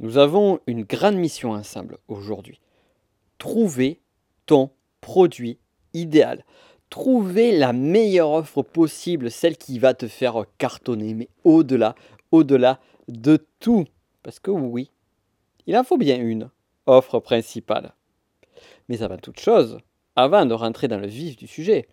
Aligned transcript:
Nous 0.00 0.16
avons 0.16 0.60
une 0.66 0.84
grande 0.84 1.16
mission 1.16 1.50
ensemble 1.50 1.98
aujourd'hui. 2.06 2.60
Trouver 3.38 4.00
ton 4.46 4.70
produit 5.00 5.58
idéal. 5.92 6.44
Trouver 6.88 7.56
la 7.56 7.72
meilleure 7.72 8.30
offre 8.30 8.62
possible, 8.62 9.30
celle 9.30 9.56
qui 9.56 9.78
va 9.78 9.94
te 9.94 10.06
faire 10.06 10.44
cartonner, 10.56 11.14
mais 11.14 11.28
au-delà, 11.44 11.94
au-delà 12.30 12.80
de 13.08 13.44
tout. 13.60 13.86
Parce 14.22 14.38
que 14.38 14.50
oui, 14.50 14.90
il 15.66 15.76
en 15.76 15.84
faut 15.84 15.98
bien 15.98 16.18
une 16.18 16.48
offre 16.86 17.18
principale. 17.18 17.92
Mais 18.88 19.02
avant 19.02 19.18
toute 19.18 19.40
chose, 19.40 19.78
avant 20.16 20.46
de 20.46 20.54
rentrer 20.54 20.88
dans 20.88 20.98
le 20.98 21.06
vif 21.06 21.36
du 21.36 21.46
sujet, 21.46 21.88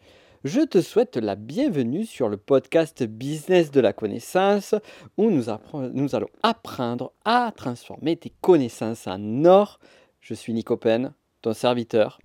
je 0.45 0.61
te 0.61 0.79
souhaite 0.79 1.17
la 1.17 1.33
bienvenue 1.33 2.05
sur 2.05 2.29
le 2.29 2.37
podcast 2.37 3.03
Business 3.03 3.71
de 3.71 3.81
la 3.81 3.93
connaissance 3.93 4.75
où 5.17 5.31
nous, 5.31 5.49
allons 5.49 6.29
apprendre 6.43 7.13
à 7.25 7.51
transformer 7.57 8.15
tes 8.15 8.31
connaissances 8.41 9.07
en 9.07 9.43
or. 9.45 9.79
Je 10.21 10.35
suis 10.35 10.53
Nico 10.53 10.77
Pen, 10.77 11.13
ton 11.41 11.53
serviteur. 11.53 12.19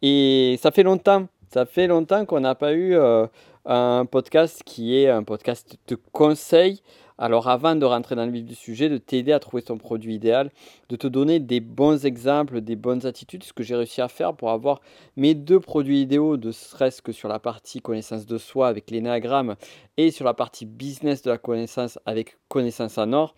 Et 0.00 0.58
ça 0.62 0.70
fait 0.70 0.82
longtemps, 0.82 1.28
ça 1.52 1.66
fait 1.66 1.86
longtemps 1.86 2.24
qu'on 2.24 2.40
n'a 2.40 2.54
pas 2.54 2.72
eu 2.72 2.94
euh, 2.94 3.26
un 3.66 4.06
podcast 4.06 4.62
qui 4.64 4.96
est 4.96 5.10
un 5.10 5.22
podcast 5.22 5.76
de 5.88 5.98
conseil 6.12 6.80
alors 7.18 7.48
avant 7.48 7.74
de 7.74 7.84
rentrer 7.84 8.14
dans 8.14 8.24
le 8.24 8.30
vif 8.30 8.44
du 8.44 8.54
sujet, 8.54 8.88
de 8.88 8.96
t'aider 8.96 9.32
à 9.32 9.40
trouver 9.40 9.62
ton 9.62 9.76
produit 9.76 10.14
idéal, 10.14 10.50
de 10.88 10.96
te 10.96 11.06
donner 11.06 11.38
des 11.38 11.60
bons 11.60 12.06
exemples, 12.06 12.60
des 12.60 12.76
bonnes 12.76 13.04
attitudes, 13.06 13.44
ce 13.44 13.52
que 13.52 13.62
j'ai 13.62 13.76
réussi 13.76 14.00
à 14.00 14.08
faire 14.08 14.34
pour 14.34 14.50
avoir 14.50 14.80
mes 15.16 15.34
deux 15.34 15.60
produits 15.60 16.00
idéaux, 16.00 16.36
de 16.36 16.50
stress 16.50 17.00
que 17.00 17.12
sur 17.12 17.28
la 17.28 17.38
partie 17.38 17.80
connaissance 17.80 18.26
de 18.26 18.38
soi 18.38 18.68
avec 18.68 18.90
l'énagramme 18.90 19.56
et 19.96 20.10
sur 20.10 20.24
la 20.24 20.34
partie 20.34 20.64
business 20.64 21.22
de 21.22 21.30
la 21.30 21.38
connaissance 21.38 21.98
avec 22.06 22.38
connaissance 22.48 22.98
en 22.98 23.12
or. 23.12 23.34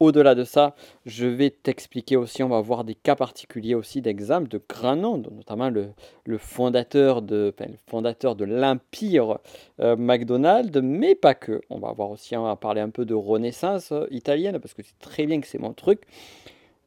Au-delà 0.00 0.34
de 0.34 0.44
ça, 0.44 0.74
je 1.04 1.26
vais 1.26 1.50
t'expliquer 1.50 2.16
aussi, 2.16 2.42
on 2.42 2.48
va 2.48 2.60
voir 2.62 2.84
des 2.84 2.94
cas 2.94 3.16
particuliers 3.16 3.74
aussi 3.74 4.00
d'exemples 4.00 4.48
de 4.48 4.60
grands 4.66 4.96
noms, 4.96 5.18
notamment 5.18 5.68
le, 5.68 5.92
fondateur 6.38 7.20
de, 7.20 7.54
fondateur 7.86 8.34
de 8.34 8.46
l'empire 8.46 9.38
euh, 9.80 9.96
McDonald's, 9.96 10.80
mais 10.82 11.14
pas 11.14 11.34
que. 11.34 11.60
On 11.68 11.78
va 11.78 11.92
voir 11.92 12.10
aussi, 12.10 12.34
on 12.34 12.44
va 12.44 12.56
parler 12.56 12.80
un 12.80 12.88
peu 12.88 13.04
de 13.04 13.12
renaissance 13.12 13.92
euh, 13.92 14.06
italienne, 14.10 14.58
parce 14.58 14.72
que 14.72 14.82
c'est 14.82 14.98
très 15.00 15.26
bien 15.26 15.38
que 15.38 15.46
c'est 15.46 15.58
mon 15.58 15.74
truc. 15.74 16.00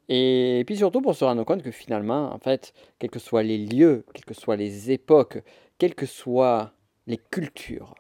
Et 0.09 0.63
puis 0.65 0.77
surtout 0.77 1.01
pour 1.01 1.15
se 1.15 1.23
rendre 1.23 1.43
compte 1.43 1.63
que 1.63 1.71
finalement, 1.71 2.33
en 2.33 2.39
fait, 2.39 2.73
quels 2.99 3.09
que 3.09 3.19
soient 3.19 3.43
les 3.43 3.57
lieux, 3.57 4.05
quelles 4.13 4.25
que 4.25 4.33
soient 4.33 4.55
les 4.55 4.91
époques, 4.91 5.41
quelles 5.77 5.95
que 5.95 6.05
soient 6.05 6.73
les 7.07 7.17
cultures, 7.17 7.95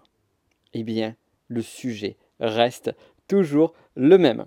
eh 0.73 0.83
bien, 0.83 1.15
le 1.47 1.61
sujet 1.61 2.17
reste 2.39 2.93
toujours 3.27 3.73
le 3.95 4.17
même. 4.17 4.45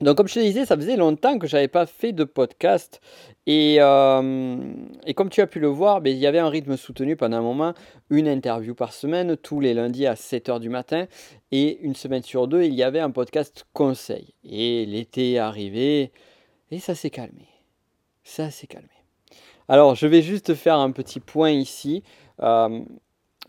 Donc 0.00 0.16
comme 0.16 0.26
je 0.26 0.34
te 0.34 0.40
disais, 0.40 0.66
ça 0.66 0.76
faisait 0.76 0.96
longtemps 0.96 1.38
que 1.38 1.46
je 1.46 1.54
n'avais 1.54 1.68
pas 1.68 1.86
fait 1.86 2.12
de 2.12 2.24
podcast. 2.24 3.00
Et, 3.46 3.76
euh, 3.78 4.58
et, 5.06 5.14
comme 5.14 5.28
tu 5.28 5.40
as 5.40 5.46
pu 5.46 5.60
le 5.60 5.68
voir, 5.68 6.00
ben, 6.00 6.10
il 6.10 6.18
y 6.18 6.26
avait 6.26 6.40
un 6.40 6.48
rythme 6.48 6.76
soutenu 6.76 7.14
pendant 7.14 7.36
un 7.36 7.42
moment, 7.42 7.72
une 8.10 8.26
interview 8.26 8.74
par 8.74 8.92
semaine, 8.92 9.36
tous 9.36 9.60
les 9.60 9.74
lundis 9.74 10.06
à 10.06 10.14
7h 10.14 10.58
du 10.58 10.70
matin. 10.70 11.06
Et 11.52 11.78
une 11.82 11.94
semaine 11.94 12.22
sur 12.22 12.48
deux, 12.48 12.64
il 12.64 12.74
y 12.74 12.82
avait 12.82 12.98
un 12.98 13.10
podcast 13.10 13.64
conseil. 13.72 14.34
Et 14.44 14.86
l'été 14.86 15.34
est 15.34 15.38
arrivé 15.38 16.10
et 16.72 16.80
ça 16.80 16.94
s'est 16.94 17.10
calmé. 17.10 17.46
Ça 18.24 18.50
s'est 18.50 18.66
calmé. 18.66 18.88
Alors 19.68 19.94
je 19.94 20.06
vais 20.06 20.22
juste 20.22 20.54
faire 20.54 20.76
un 20.76 20.90
petit 20.90 21.20
point 21.20 21.50
ici. 21.50 22.02
Euh, 22.40 22.80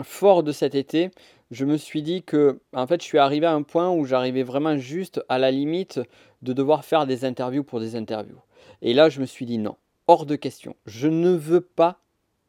fort 0.03 0.43
de 0.43 0.51
cet 0.51 0.75
été, 0.75 1.09
je 1.49 1.65
me 1.65 1.77
suis 1.77 2.01
dit 2.01 2.21
que 2.23 2.59
en 2.73 2.85
fait 2.85 3.01
je 3.01 3.05
suis 3.05 3.17
arrivé 3.17 3.45
à 3.45 3.53
un 3.53 3.63
point 3.63 3.89
où 3.89 4.05
j'arrivais 4.05 4.43
vraiment 4.43 4.77
juste 4.77 5.23
à 5.29 5.39
la 5.39 5.51
limite 5.51 6.01
de 6.41 6.53
devoir 6.53 6.83
faire 6.83 7.07
des 7.07 7.25
interviews 7.25 7.63
pour 7.63 7.79
des 7.79 7.95
interviews. 7.95 8.41
Et 8.81 8.93
là 8.93 9.09
je 9.09 9.21
me 9.21 9.25
suis 9.25 9.45
dit 9.45 9.57
non, 9.57 9.77
hors 10.07 10.25
de 10.25 10.35
question. 10.35 10.75
Je 10.85 11.07
ne 11.07 11.29
veux 11.29 11.61
pas 11.61 11.99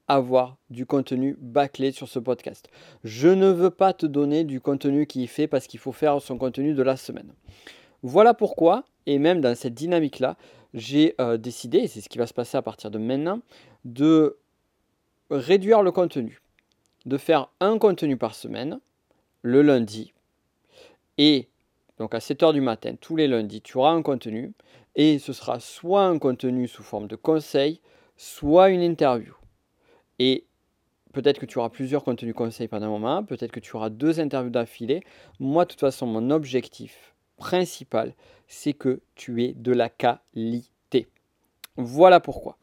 avoir 0.08 0.58
du 0.70 0.86
contenu 0.86 1.36
bâclé 1.40 1.92
sur 1.92 2.08
ce 2.08 2.18
podcast. 2.18 2.68
Je 3.04 3.28
ne 3.28 3.48
veux 3.48 3.70
pas 3.70 3.92
te 3.92 4.06
donner 4.06 4.44
du 4.44 4.60
contenu 4.60 5.06
qui 5.06 5.24
est 5.24 5.28
fait 5.28 5.46
parce 5.46 5.66
qu'il 5.66 5.80
faut 5.80 5.92
faire 5.92 6.20
son 6.20 6.36
contenu 6.36 6.74
de 6.74 6.82
la 6.82 6.96
semaine. 6.96 7.32
Voilà 8.02 8.34
pourquoi, 8.34 8.84
et 9.06 9.18
même 9.18 9.40
dans 9.40 9.54
cette 9.54 9.72
dynamique-là, 9.72 10.36
j'ai 10.74 11.14
euh, 11.20 11.36
décidé, 11.36 11.78
et 11.78 11.86
c'est 11.86 12.00
ce 12.00 12.08
qui 12.08 12.18
va 12.18 12.26
se 12.26 12.34
passer 12.34 12.56
à 12.56 12.62
partir 12.62 12.90
de 12.90 12.98
maintenant, 12.98 13.40
de 13.84 14.36
réduire 15.30 15.82
le 15.82 15.92
contenu. 15.92 16.40
De 17.06 17.16
faire 17.16 17.48
un 17.60 17.78
contenu 17.78 18.16
par 18.16 18.34
semaine, 18.34 18.80
le 19.42 19.62
lundi. 19.62 20.12
Et 21.16 21.48
donc 21.98 22.14
à 22.14 22.18
7h 22.18 22.52
du 22.52 22.60
matin, 22.60 22.94
tous 23.00 23.14
les 23.14 23.28
lundis, 23.28 23.62
tu 23.62 23.78
auras 23.78 23.92
un 23.92 24.02
contenu. 24.02 24.52
Et 24.96 25.18
ce 25.18 25.32
sera 25.32 25.60
soit 25.60 26.04
un 26.04 26.18
contenu 26.18 26.66
sous 26.66 26.82
forme 26.82 27.08
de 27.08 27.16
conseil, 27.16 27.80
soit 28.16 28.70
une 28.70 28.80
interview. 28.80 29.34
Et 30.18 30.44
peut-être 31.12 31.40
que 31.40 31.46
tu 31.46 31.58
auras 31.58 31.68
plusieurs 31.68 32.04
contenus 32.04 32.34
conseils 32.34 32.68
pendant 32.68 32.86
un 32.86 32.90
moment, 32.90 33.24
peut-être 33.24 33.52
que 33.52 33.60
tu 33.60 33.76
auras 33.76 33.90
deux 33.90 34.18
interviews 34.20 34.50
d'affilée. 34.50 35.02
Moi, 35.40 35.64
de 35.64 35.70
toute 35.70 35.80
façon, 35.80 36.06
mon 36.06 36.30
objectif 36.30 37.13
principal, 37.36 38.14
c'est 38.46 38.72
que 38.72 39.00
tu 39.14 39.42
aies 39.44 39.54
de 39.54 39.72
la 39.72 39.88
qualité. 39.88 41.08
Voilà 41.76 42.20
pourquoi. 42.20 42.56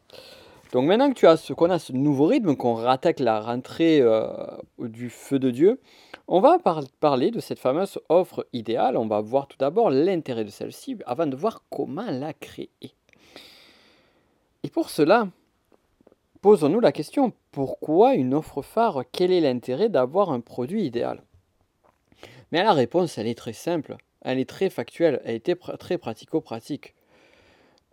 Donc 0.71 0.85
maintenant 0.85 1.09
que 1.09 1.15
tu 1.15 1.27
as 1.27 1.35
ce 1.35 1.51
qu'on 1.51 1.69
a 1.69 1.79
ce 1.79 1.91
nouveau 1.91 2.27
rythme, 2.27 2.55
qu'on 2.55 2.75
rattaque 2.75 3.19
la 3.19 3.41
rentrée 3.41 3.99
euh, 3.99 4.31
du 4.79 5.09
feu 5.09 5.37
de 5.37 5.51
Dieu, 5.51 5.81
on 6.29 6.39
va 6.39 6.57
parler 7.01 7.29
de 7.29 7.41
cette 7.41 7.59
fameuse 7.59 7.99
offre 8.07 8.47
idéale. 8.53 8.95
On 8.95 9.07
va 9.07 9.19
voir 9.19 9.47
tout 9.47 9.57
d'abord 9.57 9.89
l'intérêt 9.89 10.45
de 10.45 10.49
celle-ci 10.49 10.97
avant 11.05 11.27
de 11.27 11.35
voir 11.35 11.63
comment 11.69 12.09
la 12.09 12.33
créer. 12.33 12.69
Et 14.63 14.69
pour 14.69 14.89
cela, 14.89 15.27
posons-nous 16.41 16.79
la 16.79 16.93
question, 16.93 17.33
pourquoi 17.51 18.13
une 18.13 18.33
offre 18.33 18.61
phare? 18.61 19.03
Quel 19.11 19.33
est 19.33 19.41
l'intérêt 19.41 19.89
d'avoir 19.89 20.31
un 20.31 20.39
produit 20.39 20.85
idéal? 20.85 21.21
Mais 22.53 22.63
la 22.63 22.73
réponse, 22.73 23.17
elle 23.17 23.27
est 23.27 23.37
très 23.37 23.53
simple, 23.53 23.97
elle 24.21 24.39
est 24.39 24.49
très 24.49 24.69
factuelle, 24.69 25.21
elle 25.25 25.35
est 25.35 25.77
très 25.77 25.97
pratico-pratique. 25.97 26.95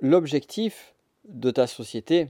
L'objectif 0.00 0.94
de 1.25 1.50
ta 1.50 1.66
société, 1.66 2.28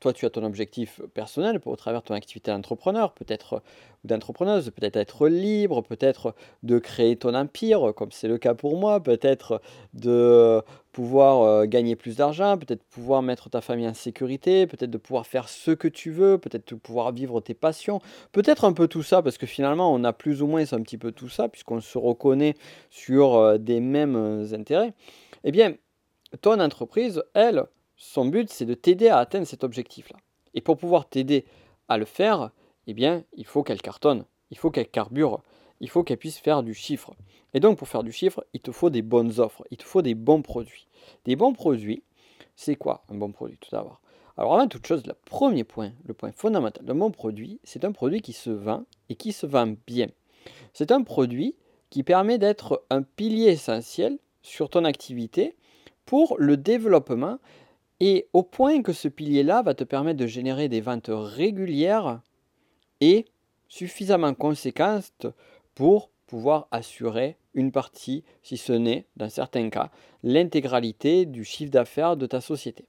toi, 0.00 0.12
tu 0.12 0.26
as 0.26 0.30
ton 0.30 0.44
objectif 0.44 1.00
personnel 1.14 1.60
au 1.64 1.76
travers 1.76 2.02
de 2.02 2.06
ton 2.06 2.14
activité 2.14 2.50
d'entrepreneur, 2.50 3.12
peut-être 3.12 3.62
ou 4.04 4.08
d'entrepreneuse, 4.08 4.70
peut-être 4.70 4.96
être 4.96 5.28
libre, 5.28 5.82
peut-être 5.82 6.34
de 6.62 6.78
créer 6.78 7.16
ton 7.16 7.34
empire, 7.34 7.92
comme 7.94 8.10
c'est 8.10 8.28
le 8.28 8.38
cas 8.38 8.54
pour 8.54 8.76
moi, 8.76 9.00
peut-être 9.00 9.60
de 9.94 10.60
pouvoir 10.92 11.42
euh, 11.42 11.64
gagner 11.66 11.96
plus 11.96 12.16
d'argent, 12.16 12.58
peut-être 12.58 12.82
pouvoir 12.84 13.22
mettre 13.22 13.48
ta 13.48 13.60
famille 13.60 13.88
en 13.88 13.94
sécurité, 13.94 14.66
peut-être 14.66 14.90
de 14.90 14.98
pouvoir 14.98 15.26
faire 15.26 15.48
ce 15.48 15.70
que 15.70 15.88
tu 15.88 16.10
veux, 16.10 16.38
peut-être 16.38 16.74
de 16.74 16.78
pouvoir 16.78 17.12
vivre 17.12 17.40
tes 17.40 17.54
passions, 17.54 18.00
peut-être 18.32 18.64
un 18.64 18.72
peu 18.72 18.88
tout 18.88 19.02
ça, 19.02 19.22
parce 19.22 19.38
que 19.38 19.46
finalement, 19.46 19.92
on 19.92 20.04
a 20.04 20.12
plus 20.12 20.42
ou 20.42 20.46
moins 20.46 20.64
un 20.72 20.82
petit 20.82 20.98
peu 20.98 21.12
tout 21.12 21.28
ça, 21.28 21.48
puisqu'on 21.48 21.80
se 21.80 21.98
reconnaît 21.98 22.54
sur 22.90 23.36
euh, 23.36 23.58
des 23.58 23.80
mêmes 23.80 24.16
euh, 24.16 24.54
intérêts. 24.54 24.92
Eh 25.44 25.52
bien, 25.52 25.74
ton 26.40 26.60
entreprise, 26.60 27.22
elle, 27.34 27.64
son 28.02 28.24
but, 28.24 28.50
c'est 28.50 28.66
de 28.66 28.74
t'aider 28.74 29.08
à 29.08 29.18
atteindre 29.18 29.46
cet 29.46 29.62
objectif-là. 29.62 30.18
Et 30.54 30.60
pour 30.60 30.76
pouvoir 30.76 31.08
t'aider 31.08 31.44
à 31.88 31.98
le 31.98 32.04
faire, 32.04 32.50
eh 32.88 32.94
bien, 32.94 33.22
il 33.34 33.46
faut 33.46 33.62
qu'elle 33.62 33.80
cartonne, 33.80 34.24
il 34.50 34.58
faut 34.58 34.72
qu'elle 34.72 34.88
carbure, 34.88 35.40
il 35.78 35.88
faut 35.88 36.02
qu'elle 36.02 36.18
puisse 36.18 36.38
faire 36.38 36.64
du 36.64 36.74
chiffre. 36.74 37.14
Et 37.54 37.60
donc, 37.60 37.78
pour 37.78 37.86
faire 37.86 38.02
du 38.02 38.10
chiffre, 38.10 38.44
il 38.54 38.60
te 38.60 38.72
faut 38.72 38.90
des 38.90 39.02
bonnes 39.02 39.38
offres, 39.38 39.64
il 39.70 39.76
te 39.76 39.84
faut 39.84 40.02
des 40.02 40.16
bons 40.16 40.42
produits. 40.42 40.88
Des 41.26 41.36
bons 41.36 41.52
produits, 41.52 42.02
c'est 42.56 42.74
quoi 42.74 43.04
un 43.08 43.14
bon 43.14 43.30
produit 43.30 43.58
tout 43.60 43.70
d'abord? 43.70 44.00
Alors, 44.36 44.54
avant 44.54 44.66
toute 44.66 44.86
chose, 44.86 45.06
le 45.06 45.14
premier 45.14 45.62
point, 45.62 45.92
le 46.04 46.12
point 46.12 46.32
fondamental 46.32 46.84
d'un 46.84 46.96
bon 46.96 47.12
produit, 47.12 47.60
c'est 47.62 47.84
un 47.84 47.92
produit 47.92 48.20
qui 48.20 48.32
se 48.32 48.50
vend 48.50 48.82
et 49.10 49.14
qui 49.14 49.30
se 49.30 49.46
vend 49.46 49.74
bien. 49.86 50.08
C'est 50.72 50.90
un 50.90 51.02
produit 51.02 51.54
qui 51.88 52.02
permet 52.02 52.38
d'être 52.38 52.84
un 52.90 53.02
pilier 53.02 53.50
essentiel 53.50 54.18
sur 54.42 54.70
ton 54.70 54.84
activité 54.84 55.54
pour 56.04 56.36
le 56.38 56.56
développement 56.56 57.38
et 58.04 58.26
au 58.32 58.42
point 58.42 58.82
que 58.82 58.92
ce 58.92 59.06
pilier-là 59.06 59.62
va 59.62 59.74
te 59.74 59.84
permettre 59.84 60.18
de 60.18 60.26
générer 60.26 60.68
des 60.68 60.80
ventes 60.80 61.08
régulières 61.12 62.20
et 63.00 63.26
suffisamment 63.68 64.34
conséquentes 64.34 65.28
pour 65.76 66.10
pouvoir 66.26 66.66
assurer 66.72 67.36
une 67.54 67.70
partie, 67.70 68.24
si 68.42 68.56
ce 68.56 68.72
n'est, 68.72 69.06
dans 69.14 69.28
certains 69.28 69.70
cas, 69.70 69.92
l'intégralité 70.24 71.26
du 71.26 71.44
chiffre 71.44 71.70
d'affaires 71.70 72.16
de 72.16 72.26
ta 72.26 72.40
société. 72.40 72.86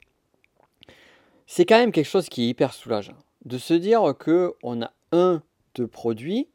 C'est 1.45 1.67
quand 1.67 1.77
même 1.77 1.91
quelque 1.91 2.09
chose 2.09 2.27
qui 2.27 2.45
est 2.45 2.47
hyper 2.47 2.73
soulageant. 2.73 3.17
De 3.45 3.59
se 3.59 3.75
dire 3.75 4.01
qu'on 4.17 4.81
a 4.81 4.91
un 5.11 5.43
de 5.75 5.85
produits 5.85 6.47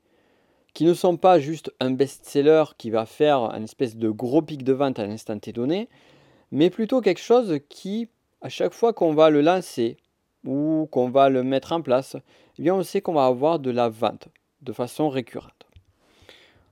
qui 0.74 0.84
ne 0.84 0.94
sont 0.94 1.16
pas 1.16 1.38
juste 1.38 1.72
un 1.78 1.92
best-seller 1.92 2.64
qui 2.76 2.90
va 2.90 3.06
faire 3.06 3.38
un 3.38 3.62
espèce 3.62 3.96
de 3.96 4.10
gros 4.10 4.42
pic 4.42 4.64
de 4.64 4.72
vente 4.72 4.98
à 4.98 5.06
l'instant 5.06 5.38
T 5.38 5.52
donné, 5.52 5.88
mais 6.50 6.70
plutôt 6.70 7.00
quelque 7.00 7.20
chose 7.20 7.60
qui 7.68 8.08
à 8.40 8.48
chaque 8.48 8.72
fois 8.72 8.92
qu'on 8.92 9.14
va 9.14 9.30
le 9.30 9.40
lancer 9.40 9.96
ou 10.44 10.88
qu'on 10.90 11.10
va 11.10 11.28
le 11.28 11.42
mettre 11.42 11.72
en 11.72 11.82
place, 11.82 12.16
eh 12.58 12.62
bien 12.62 12.74
on 12.74 12.82
sait 12.82 13.00
qu'on 13.00 13.14
va 13.14 13.26
avoir 13.26 13.58
de 13.58 13.70
la 13.70 13.88
vente 13.88 14.28
de 14.62 14.72
façon 14.72 15.08
récurrente. 15.08 15.66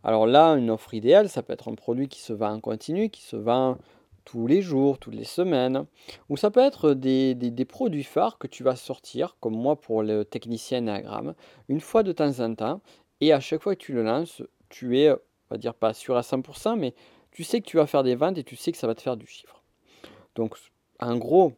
Alors 0.05 0.27
là, 0.27 0.51
une 0.51 0.71
offre 0.71 0.95
idéale, 0.95 1.29
ça 1.29 1.43
peut 1.43 1.53
être 1.53 1.69
un 1.69 1.75
produit 1.75 2.09
qui 2.09 2.21
se 2.21 2.33
vend 2.33 2.53
en 2.53 2.61
continu, 2.61 3.11
qui 3.11 3.23
se 3.23 3.37
vend 3.37 3.77
tous 4.25 4.47
les 4.47 4.61
jours, 4.63 4.99
toutes 4.99 5.15
les 5.15 5.25
semaines, 5.25 5.87
ou 6.29 6.37
ça 6.37 6.51
peut 6.51 6.61
être 6.61 6.95
des, 6.95 7.65
produits 7.69 8.05
phares 8.05 8.39
que 8.39 8.47
tu 8.47 8.63
vas 8.63 8.77
sortir, 8.77 9.37
comme 9.41 9.57
moi 9.57 9.81
pour 9.81 10.03
le 10.03 10.25
technicien 10.25 10.79
Enneagram, 10.79 11.35
une 11.69 11.81
fois 11.81 12.03
de 12.03 12.13
temps 12.13 12.41
en 12.41 12.55
temps, 12.55 12.81
et 13.21 13.33
à 13.33 13.41
chaque 13.41 13.63
fois 13.63 13.75
que 13.75 13.81
tu 13.81 13.95
le 13.95 14.03
lances, 14.03 14.43
tu 14.69 14.99
es, 14.99 15.11
on 15.11 15.19
va 15.51 15.59
dire 15.59 15.75
pas 15.75 15.95
sûr 15.95 16.17
à 16.17 16.23
100%, 16.23 16.77
mais 16.77 16.95
tu 17.31 17.45
sais 17.45 17.61
que 17.61 17.67
tu 17.67 17.77
vas 17.77 17.87
faire 17.87 18.03
des 18.03 18.15
ventes 18.15 18.39
et 18.39 18.45
tu 18.45 18.57
sais 18.57 18.73
que 18.73 18.79
ça 18.79 18.87
va 18.87 18.95
te 18.95 19.03
faire 19.03 19.17
du 19.17 19.27
chiffre. 19.27 19.63
Donc, 20.35 20.57
en 21.01 21.17
gros, 21.17 21.53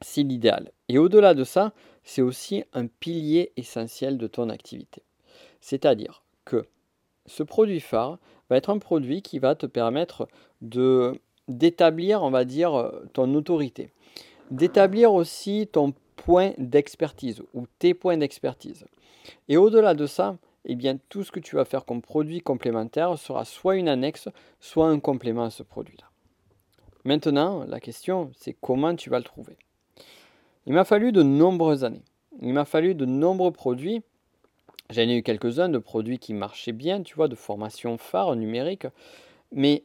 c'est 0.00 0.22
l'idéal. 0.22 0.72
Et 0.88 0.98
au-delà 0.98 1.34
de 1.34 1.44
ça, 1.44 1.72
c'est 2.02 2.22
aussi 2.22 2.64
un 2.72 2.86
pilier 2.86 3.52
essentiel 3.56 4.18
de 4.18 4.26
ton 4.26 4.50
activité. 4.50 5.02
C'est-à-dire 5.60 6.22
que 6.44 6.66
ce 7.26 7.42
produit 7.42 7.80
phare 7.80 8.18
va 8.50 8.56
être 8.56 8.70
un 8.70 8.78
produit 8.78 9.22
qui 9.22 9.38
va 9.38 9.54
te 9.54 9.66
permettre 9.66 10.28
d'établir, 10.60 12.22
on 12.22 12.30
va 12.30 12.44
dire, 12.44 12.92
ton 13.14 13.34
autorité, 13.34 13.90
d'établir 14.50 15.14
aussi 15.14 15.68
ton 15.70 15.94
point 16.16 16.52
d'expertise 16.58 17.42
ou 17.54 17.66
tes 17.78 17.94
points 17.94 18.16
d'expertise. 18.16 18.84
Et 19.48 19.56
au-delà 19.56 19.94
de 19.94 20.06
ça, 20.06 20.36
eh 20.66 20.74
bien, 20.74 20.98
tout 21.08 21.24
ce 21.24 21.32
que 21.32 21.40
tu 21.40 21.56
vas 21.56 21.64
faire 21.64 21.84
comme 21.84 22.02
produit 22.02 22.40
complémentaire 22.40 23.18
sera 23.18 23.44
soit 23.44 23.76
une 23.76 23.88
annexe, 23.88 24.28
soit 24.60 24.88
un 24.88 25.00
complément 25.00 25.44
à 25.44 25.50
ce 25.50 25.62
produit-là. 25.62 26.06
Maintenant, 27.04 27.64
la 27.66 27.80
question, 27.80 28.30
c'est 28.36 28.56
comment 28.60 28.94
tu 28.96 29.10
vas 29.10 29.18
le 29.18 29.24
trouver. 29.24 29.56
Il 30.66 30.72
m'a 30.72 30.84
fallu 30.84 31.12
de 31.12 31.22
nombreuses 31.22 31.84
années. 31.84 32.04
Il 32.40 32.52
m'a 32.52 32.64
fallu 32.64 32.94
de 32.94 33.04
nombreux 33.04 33.52
produits. 33.52 34.02
J'en 34.90 35.02
ai 35.02 35.16
eu 35.16 35.22
quelques-uns 35.22 35.68
de 35.68 35.78
produits 35.78 36.18
qui 36.18 36.34
marchaient 36.34 36.72
bien, 36.72 37.02
tu 37.02 37.14
vois, 37.14 37.28
de 37.28 37.34
formation 37.34 37.98
phare 37.98 38.36
numérique, 38.36 38.86
mais 39.52 39.84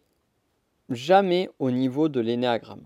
jamais 0.89 1.50
au 1.60 1.71
niveau 1.71 2.10
de 2.10 2.19
l'énéagramme, 2.19 2.83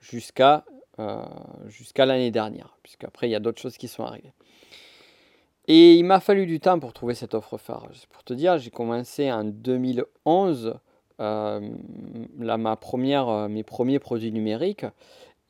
jusqu'à 0.00 0.64
euh, 0.98 1.24
jusqu'à 1.68 2.04
l'année 2.04 2.30
dernière, 2.30 2.76
puisqu'après 2.82 3.26
il 3.26 3.32
y 3.32 3.34
a 3.34 3.40
d'autres 3.40 3.60
choses 3.60 3.78
qui 3.78 3.88
sont 3.88 4.04
arrivées. 4.04 4.34
Et 5.66 5.94
il 5.94 6.04
m'a 6.04 6.20
fallu 6.20 6.44
du 6.44 6.60
temps 6.60 6.78
pour 6.78 6.92
trouver 6.92 7.14
cette 7.14 7.34
offre 7.34 7.56
phare. 7.56 7.88
Pour 8.10 8.24
te 8.24 8.34
dire, 8.34 8.58
j'ai 8.58 8.70
commencé 8.70 9.32
en 9.32 9.44
2011 9.44 10.74
euh, 11.20 11.60
ma 12.38 12.76
première, 12.76 13.28
euh, 13.28 13.48
mes 13.48 13.62
premiers 13.62 13.98
produits 13.98 14.32
numériques 14.32 14.86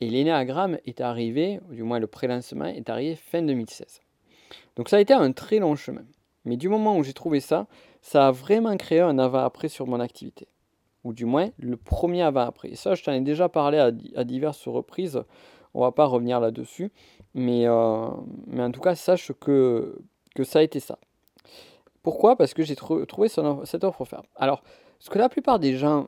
et 0.00 0.08
l'énéagramme 0.08 0.78
est 0.84 1.00
arrivé, 1.00 1.60
du 1.70 1.82
moins 1.82 1.98
le 1.98 2.06
pré-lancement 2.06 2.66
est 2.66 2.90
arrivé 2.90 3.14
fin 3.14 3.42
2016. 3.42 4.00
Donc 4.76 4.88
ça 4.88 4.96
a 4.96 5.00
été 5.00 5.14
un 5.14 5.32
très 5.32 5.58
long 5.58 5.76
chemin. 5.76 6.04
Mais 6.44 6.56
du 6.56 6.68
moment 6.68 6.96
où 6.96 7.04
j'ai 7.04 7.12
trouvé 7.12 7.40
ça, 7.40 7.66
ça 8.00 8.28
a 8.28 8.30
vraiment 8.32 8.76
créé 8.76 9.00
un 9.00 9.18
avant-après 9.18 9.68
sur 9.68 9.86
mon 9.86 10.00
activité. 10.00 10.48
Ou 11.04 11.12
du 11.12 11.24
moins 11.24 11.50
le 11.58 11.76
premier 11.76 12.22
avant-après. 12.22 12.70
Et 12.70 12.76
ça, 12.76 12.94
je 12.94 13.04
t'en 13.04 13.12
ai 13.12 13.20
déjà 13.20 13.48
parlé 13.48 13.78
à, 13.78 13.92
à 14.16 14.24
diverses 14.24 14.66
reprises. 14.66 15.22
On 15.74 15.80
va 15.80 15.92
pas 15.92 16.06
revenir 16.06 16.40
là-dessus. 16.40 16.90
Mais, 17.34 17.66
euh, 17.66 18.08
mais 18.46 18.62
en 18.62 18.70
tout 18.72 18.80
cas, 18.80 18.94
sache 18.94 19.32
que, 19.40 19.98
que 20.34 20.44
ça 20.44 20.58
a 20.58 20.62
été 20.62 20.80
ça. 20.80 20.98
Pourquoi? 22.02 22.36
Parce 22.36 22.54
que 22.54 22.62
j'ai 22.62 22.76
trouvé 22.76 23.28
cette 23.28 23.84
offre 23.84 24.00
offerte. 24.00 24.26
Alors, 24.36 24.62
ce 25.02 25.10
que 25.10 25.18
la 25.18 25.28
plupart 25.28 25.58
des 25.58 25.76
gens 25.76 26.06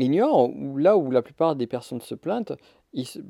ignorent, 0.00 0.50
ou 0.50 0.76
là 0.78 0.96
où 0.96 1.12
la 1.12 1.22
plupart 1.22 1.54
des 1.54 1.68
personnes 1.68 2.00
se 2.00 2.16
plantent, 2.16 2.54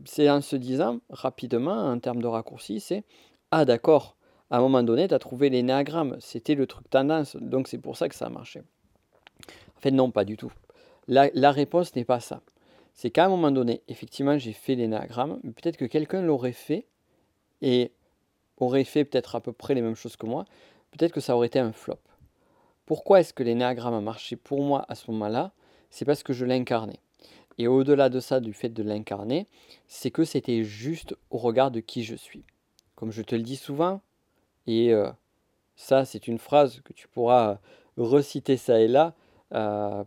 c'est 0.06 0.30
en 0.30 0.40
se 0.40 0.56
disant 0.56 1.00
rapidement, 1.10 1.90
en 1.90 1.98
termes 1.98 2.22
de 2.22 2.26
raccourci, 2.26 2.80
c'est 2.80 3.04
Ah 3.50 3.66
d'accord, 3.66 4.16
à 4.48 4.56
un 4.56 4.60
moment 4.60 4.82
donné, 4.82 5.06
tu 5.06 5.12
as 5.12 5.18
trouvé 5.18 5.50
l'énéagramme, 5.50 6.16
c'était 6.18 6.54
le 6.54 6.66
truc 6.66 6.88
tendance, 6.88 7.36
donc 7.36 7.68
c'est 7.68 7.76
pour 7.76 7.98
ça 7.98 8.08
que 8.08 8.14
ça 8.14 8.24
a 8.24 8.30
marché. 8.30 8.62
En 9.76 9.80
fait, 9.80 9.90
non, 9.90 10.10
pas 10.10 10.24
du 10.24 10.38
tout. 10.38 10.50
La, 11.08 11.28
la 11.34 11.52
réponse 11.52 11.94
n'est 11.94 12.06
pas 12.06 12.20
ça. 12.20 12.40
C'est 12.94 13.10
qu'à 13.10 13.26
un 13.26 13.28
moment 13.28 13.50
donné, 13.50 13.82
effectivement, 13.88 14.38
j'ai 14.38 14.54
fait 14.54 14.76
l'énéagramme, 14.76 15.40
mais 15.42 15.50
peut-être 15.50 15.76
que 15.76 15.84
quelqu'un 15.84 16.22
l'aurait 16.22 16.52
fait 16.52 16.86
et 17.60 17.92
aurait 18.56 18.84
fait 18.84 19.04
peut-être 19.04 19.36
à 19.36 19.42
peu 19.42 19.52
près 19.52 19.74
les 19.74 19.82
mêmes 19.82 19.94
choses 19.94 20.16
que 20.16 20.24
moi, 20.24 20.46
peut-être 20.90 21.12
que 21.12 21.20
ça 21.20 21.36
aurait 21.36 21.48
été 21.48 21.58
un 21.58 21.72
flop. 21.72 21.98
Pourquoi 22.86 23.20
est-ce 23.20 23.34
que 23.34 23.42
l'énéagramme 23.42 23.94
a 23.94 24.00
marché 24.00 24.36
pour 24.36 24.62
moi 24.62 24.86
à 24.88 24.94
ce 24.94 25.10
moment-là? 25.10 25.52
C'est 25.90 26.04
parce 26.04 26.22
que 26.22 26.32
je 26.32 26.44
l'incarnais. 26.44 27.00
Et 27.58 27.66
au-delà 27.66 28.08
de 28.08 28.20
ça, 28.20 28.38
du 28.38 28.52
fait 28.52 28.68
de 28.68 28.82
l'incarner, 28.82 29.48
c'est 29.88 30.12
que 30.12 30.24
c'était 30.24 30.62
juste 30.62 31.16
au 31.30 31.38
regard 31.38 31.70
de 31.72 31.80
qui 31.80 32.04
je 32.04 32.14
suis. 32.14 32.44
Comme 32.94 33.10
je 33.10 33.22
te 33.22 33.34
le 33.34 33.42
dis 33.42 33.56
souvent, 33.56 34.00
et 34.66 34.92
euh, 34.92 35.10
ça 35.74 36.04
c'est 36.04 36.28
une 36.28 36.38
phrase 36.38 36.80
que 36.84 36.92
tu 36.92 37.08
pourras 37.08 37.58
reciter 37.96 38.56
ça 38.56 38.80
et 38.80 38.88
là, 38.88 39.14
euh, 39.52 40.04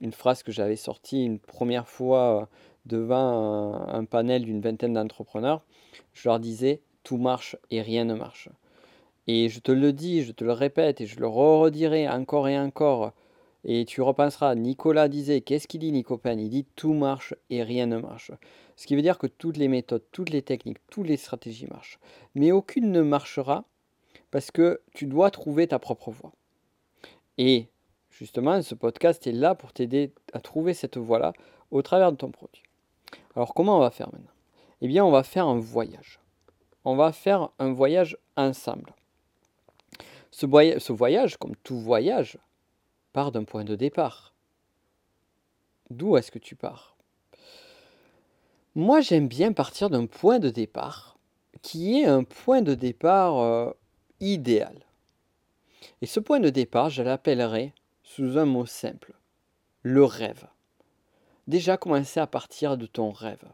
une 0.00 0.12
phrase 0.12 0.42
que 0.42 0.52
j'avais 0.52 0.76
sortie 0.76 1.24
une 1.24 1.38
première 1.38 1.88
fois 1.88 2.48
devant 2.86 3.86
un 3.88 4.04
panel 4.04 4.44
d'une 4.44 4.60
vingtaine 4.60 4.94
d'entrepreneurs, 4.94 5.62
je 6.14 6.28
leur 6.28 6.40
disais, 6.40 6.80
tout 7.04 7.18
marche 7.18 7.56
et 7.70 7.82
rien 7.82 8.04
ne 8.04 8.14
marche. 8.14 8.48
Et 9.26 9.48
je 9.48 9.60
te 9.60 9.72
le 9.72 9.92
dis, 9.92 10.22
je 10.22 10.32
te 10.32 10.44
le 10.44 10.52
répète 10.52 11.00
et 11.00 11.06
je 11.06 11.20
le 11.20 11.26
redirai 11.26 12.08
encore 12.08 12.48
et 12.48 12.58
encore. 12.58 13.12
Et 13.64 13.84
tu 13.84 14.02
repenseras, 14.02 14.56
Nicolas 14.56 15.08
disait, 15.08 15.40
qu'est-ce 15.40 15.68
qu'il 15.68 15.80
dit 15.80 15.92
Nico 15.92 16.20
Il 16.24 16.48
dit 16.48 16.66
tout 16.74 16.94
marche 16.94 17.34
et 17.48 17.62
rien 17.62 17.86
ne 17.86 17.98
marche. 17.98 18.32
Ce 18.74 18.86
qui 18.86 18.96
veut 18.96 19.02
dire 19.02 19.18
que 19.18 19.28
toutes 19.28 19.56
les 19.56 19.68
méthodes, 19.68 20.02
toutes 20.10 20.30
les 20.30 20.42
techniques, 20.42 20.78
toutes 20.90 21.06
les 21.06 21.16
stratégies 21.16 21.66
marchent. 21.66 22.00
Mais 22.34 22.50
aucune 22.50 22.90
ne 22.90 23.02
marchera 23.02 23.64
parce 24.32 24.50
que 24.50 24.80
tu 24.94 25.06
dois 25.06 25.30
trouver 25.30 25.68
ta 25.68 25.78
propre 25.78 26.10
voie. 26.10 26.32
Et 27.38 27.68
justement, 28.10 28.60
ce 28.62 28.74
podcast 28.74 29.26
est 29.26 29.32
là 29.32 29.54
pour 29.54 29.72
t'aider 29.72 30.12
à 30.32 30.40
trouver 30.40 30.74
cette 30.74 30.96
voie-là 30.96 31.32
au 31.70 31.82
travers 31.82 32.10
de 32.10 32.16
ton 32.16 32.30
produit. 32.30 32.62
Alors 33.36 33.54
comment 33.54 33.76
on 33.76 33.80
va 33.80 33.90
faire 33.90 34.10
maintenant? 34.12 34.32
Eh 34.80 34.88
bien, 34.88 35.04
on 35.04 35.12
va 35.12 35.22
faire 35.22 35.46
un 35.46 35.60
voyage 35.60 36.18
on 36.84 36.96
va 36.96 37.12
faire 37.12 37.50
un 37.58 37.72
voyage 37.72 38.16
ensemble. 38.36 38.94
Ce, 40.32 40.46
voyage, 40.92 41.36
comme 41.36 41.54
tout 41.56 41.78
voyage, 41.78 42.38
part 43.12 43.30
d'un 43.30 43.44
point 43.44 43.64
de 43.64 43.76
départ. 43.76 44.34
D'où 45.90 46.16
est-ce 46.16 46.32
que 46.32 46.38
tu 46.38 46.56
pars? 46.56 46.96
Moi, 48.74 49.02
j'aime 49.02 49.28
bien 49.28 49.52
partir 49.52 49.90
d'un 49.90 50.06
point 50.06 50.38
de 50.38 50.48
départ 50.48 51.18
qui 51.60 52.00
est 52.00 52.06
un 52.06 52.24
point 52.24 52.62
de 52.62 52.74
départ 52.74 53.38
euh, 53.38 53.70
idéal. 54.20 54.74
Et 56.00 56.06
ce 56.06 56.18
point 56.18 56.40
de 56.40 56.48
départ, 56.48 56.88
je 56.88 57.02
l'appellerai 57.02 57.74
sous 58.02 58.38
un 58.38 58.46
mot 58.46 58.66
simple, 58.66 59.12
le 59.82 60.04
rêve. 60.04 60.48
Déjà 61.46 61.76
commencer 61.76 62.20
à 62.20 62.26
partir 62.26 62.76
de 62.78 62.86
ton 62.86 63.10
rêve. 63.10 63.44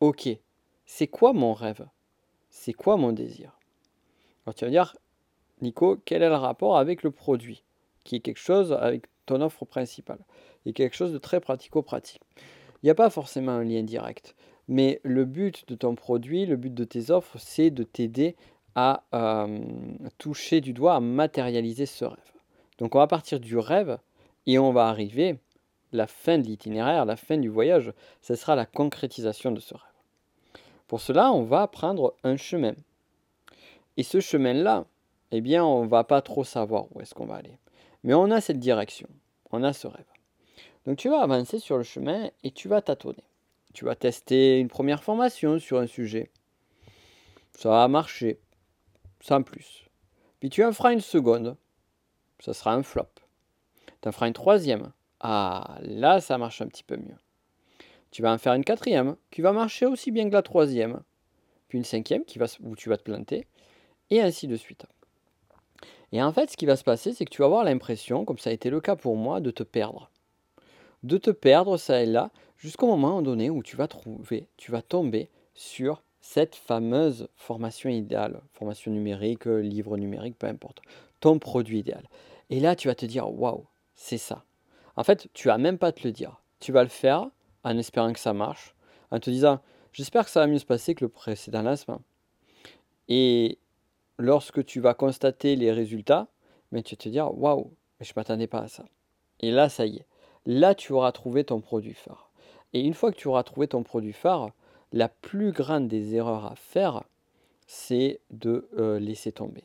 Ok, 0.00 0.28
c'est 0.86 1.06
quoi 1.06 1.32
mon 1.32 1.54
rêve? 1.54 1.86
C'est 2.50 2.72
quoi 2.72 2.96
mon 2.96 3.12
désir? 3.12 3.56
Alors 4.44 4.54
tu 4.54 4.64
vas 4.64 4.70
dire, 4.70 4.96
Nico, 5.62 6.00
quel 6.04 6.22
est 6.22 6.28
le 6.28 6.34
rapport 6.34 6.78
avec 6.78 7.02
le 7.02 7.10
produit 7.10 7.62
Qui 8.04 8.16
est 8.16 8.20
quelque 8.20 8.38
chose 8.38 8.72
avec 8.72 9.04
ton 9.26 9.40
offre 9.40 9.64
principale. 9.64 10.20
Et 10.66 10.72
quelque 10.72 10.96
chose 10.96 11.12
de 11.12 11.18
très 11.18 11.40
pratico-pratique? 11.40 12.22
Il 12.82 12.86
n'y 12.86 12.90
a 12.90 12.94
pas 12.94 13.10
forcément 13.10 13.52
un 13.52 13.64
lien 13.64 13.82
direct. 13.82 14.34
Mais 14.68 15.00
le 15.02 15.24
but 15.24 15.68
de 15.68 15.74
ton 15.74 15.94
produit, 15.94 16.46
le 16.46 16.56
but 16.56 16.72
de 16.72 16.84
tes 16.84 17.10
offres, 17.10 17.36
c'est 17.38 17.70
de 17.70 17.82
t'aider 17.82 18.36
à 18.74 19.02
euh, 19.14 19.58
toucher 20.18 20.60
du 20.60 20.72
doigt, 20.72 20.94
à 20.94 21.00
matérialiser 21.00 21.86
ce 21.86 22.04
rêve. 22.04 22.32
Donc 22.78 22.94
on 22.94 22.98
va 22.98 23.06
partir 23.06 23.40
du 23.40 23.58
rêve 23.58 23.98
et 24.46 24.58
on 24.58 24.72
va 24.72 24.86
arriver, 24.86 25.38
la 25.92 26.06
fin 26.06 26.38
de 26.38 26.46
l'itinéraire, 26.46 27.04
la 27.04 27.16
fin 27.16 27.36
du 27.36 27.48
voyage, 27.48 27.92
ce 28.22 28.34
sera 28.34 28.54
la 28.54 28.64
concrétisation 28.64 29.50
de 29.50 29.60
ce 29.60 29.74
rêve. 29.74 29.82
Pour 30.86 31.00
cela, 31.00 31.32
on 31.32 31.42
va 31.42 31.66
prendre 31.66 32.14
un 32.24 32.36
chemin. 32.36 32.74
Et 33.96 34.02
ce 34.02 34.20
chemin-là, 34.20 34.86
eh 35.32 35.40
bien, 35.40 35.64
on 35.64 35.84
ne 35.84 35.88
va 35.88 36.04
pas 36.04 36.22
trop 36.22 36.44
savoir 36.44 36.86
où 36.94 37.00
est-ce 37.00 37.14
qu'on 37.14 37.26
va 37.26 37.36
aller. 37.36 37.56
Mais 38.02 38.14
on 38.14 38.30
a 38.30 38.40
cette 38.40 38.58
direction, 38.58 39.08
on 39.50 39.62
a 39.62 39.72
ce 39.72 39.86
rêve. 39.86 40.04
Donc 40.86 40.96
tu 40.96 41.08
vas 41.08 41.20
avancer 41.20 41.58
sur 41.58 41.76
le 41.76 41.82
chemin 41.82 42.30
et 42.42 42.50
tu 42.50 42.68
vas 42.68 42.82
tâtonner. 42.82 43.24
Tu 43.74 43.84
vas 43.84 43.94
tester 43.94 44.58
une 44.58 44.68
première 44.68 45.02
formation 45.02 45.58
sur 45.58 45.78
un 45.78 45.86
sujet. 45.86 46.30
Ça 47.56 47.68
va 47.68 47.88
marcher, 47.88 48.40
sans 49.20 49.42
plus. 49.42 49.86
Puis 50.40 50.50
tu 50.50 50.64
en 50.64 50.72
feras 50.72 50.92
une 50.92 51.00
seconde. 51.00 51.56
Ça 52.40 52.54
sera 52.54 52.72
un 52.72 52.82
flop. 52.82 53.08
Tu 54.00 54.08
en 54.08 54.12
feras 54.12 54.26
une 54.26 54.32
troisième. 54.32 54.92
Ah, 55.20 55.78
là, 55.82 56.20
ça 56.20 56.38
marche 56.38 56.62
un 56.62 56.66
petit 56.66 56.82
peu 56.82 56.96
mieux. 56.96 57.16
Tu 58.10 58.22
vas 58.22 58.32
en 58.32 58.38
faire 58.38 58.54
une 58.54 58.64
quatrième 58.64 59.16
qui 59.30 59.42
va 59.42 59.52
marcher 59.52 59.86
aussi 59.86 60.10
bien 60.10 60.28
que 60.28 60.34
la 60.34 60.42
troisième. 60.42 61.02
Puis 61.68 61.78
une 61.78 61.84
cinquième 61.84 62.24
qui 62.24 62.38
va, 62.38 62.46
où 62.62 62.74
tu 62.74 62.88
vas 62.88 62.96
te 62.96 63.04
planter. 63.04 63.46
Et 64.08 64.20
ainsi 64.20 64.48
de 64.48 64.56
suite. 64.56 64.86
Et 66.12 66.22
en 66.22 66.32
fait, 66.32 66.50
ce 66.50 66.56
qui 66.56 66.66
va 66.66 66.76
se 66.76 66.84
passer, 66.84 67.12
c'est 67.12 67.24
que 67.24 67.30
tu 67.30 67.42
vas 67.42 67.46
avoir 67.46 67.64
l'impression, 67.64 68.24
comme 68.24 68.38
ça 68.38 68.50
a 68.50 68.52
été 68.52 68.70
le 68.70 68.80
cas 68.80 68.96
pour 68.96 69.16
moi, 69.16 69.40
de 69.40 69.50
te 69.50 69.62
perdre. 69.62 70.10
De 71.02 71.16
te 71.18 71.30
perdre 71.30 71.76
ça 71.76 72.02
et 72.02 72.06
là, 72.06 72.30
jusqu'au 72.58 72.86
moment 72.86 73.22
donné 73.22 73.48
où 73.48 73.62
tu 73.62 73.76
vas 73.76 73.88
trouver, 73.88 74.48
tu 74.56 74.70
vas 74.70 74.82
tomber 74.82 75.28
sur 75.54 76.02
cette 76.20 76.54
fameuse 76.54 77.28
formation 77.36 77.88
idéale, 77.88 78.40
formation 78.52 78.90
numérique, 78.90 79.46
livre 79.46 79.96
numérique, 79.96 80.38
peu 80.38 80.46
importe, 80.46 80.82
ton 81.20 81.38
produit 81.38 81.78
idéal. 81.78 82.04
Et 82.50 82.60
là, 82.60 82.76
tu 82.76 82.88
vas 82.88 82.94
te 82.94 83.06
dire, 83.06 83.32
waouh, 83.32 83.64
c'est 83.94 84.18
ça. 84.18 84.44
En 84.96 85.04
fait, 85.04 85.28
tu 85.32 85.48
vas 85.48 85.58
même 85.58 85.78
pas 85.78 85.92
te 85.92 86.06
le 86.06 86.12
dire. 86.12 86.40
Tu 86.58 86.72
vas 86.72 86.82
le 86.82 86.88
faire, 86.88 87.30
en 87.64 87.78
espérant 87.78 88.12
que 88.12 88.18
ça 88.18 88.34
marche, 88.34 88.74
en 89.10 89.18
te 89.18 89.30
disant 89.30 89.60
j'espère 89.92 90.24
que 90.24 90.30
ça 90.30 90.40
va 90.40 90.46
mieux 90.46 90.58
se 90.58 90.66
passer 90.66 90.94
que 90.94 91.04
le 91.04 91.08
précédent 91.08 91.62
lancement. 91.62 92.02
Et 93.08 93.58
lorsque 94.20 94.64
tu 94.64 94.80
vas 94.80 94.94
constater 94.94 95.56
les 95.56 95.72
résultats, 95.72 96.28
mais 96.72 96.82
tu 96.82 96.94
vas 96.94 97.02
te 97.02 97.08
dire 97.08 97.36
waouh, 97.36 97.72
je 98.00 98.10
ne 98.10 98.12
m'attendais 98.16 98.46
pas 98.46 98.60
à 98.60 98.68
ça. 98.68 98.84
Et 99.40 99.50
là, 99.50 99.68
ça 99.68 99.86
y 99.86 99.96
est. 99.96 100.06
Là, 100.46 100.74
tu 100.74 100.92
auras 100.92 101.12
trouvé 101.12 101.44
ton 101.44 101.60
produit 101.60 101.94
phare. 101.94 102.30
Et 102.72 102.80
une 102.80 102.94
fois 102.94 103.10
que 103.10 103.16
tu 103.16 103.28
auras 103.28 103.42
trouvé 103.42 103.66
ton 103.66 103.82
produit 103.82 104.12
phare, 104.12 104.50
la 104.92 105.08
plus 105.08 105.52
grande 105.52 105.88
des 105.88 106.14
erreurs 106.14 106.46
à 106.46 106.54
faire, 106.56 107.04
c'est 107.66 108.20
de 108.30 108.68
euh, 108.78 108.98
laisser 108.98 109.32
tomber. 109.32 109.64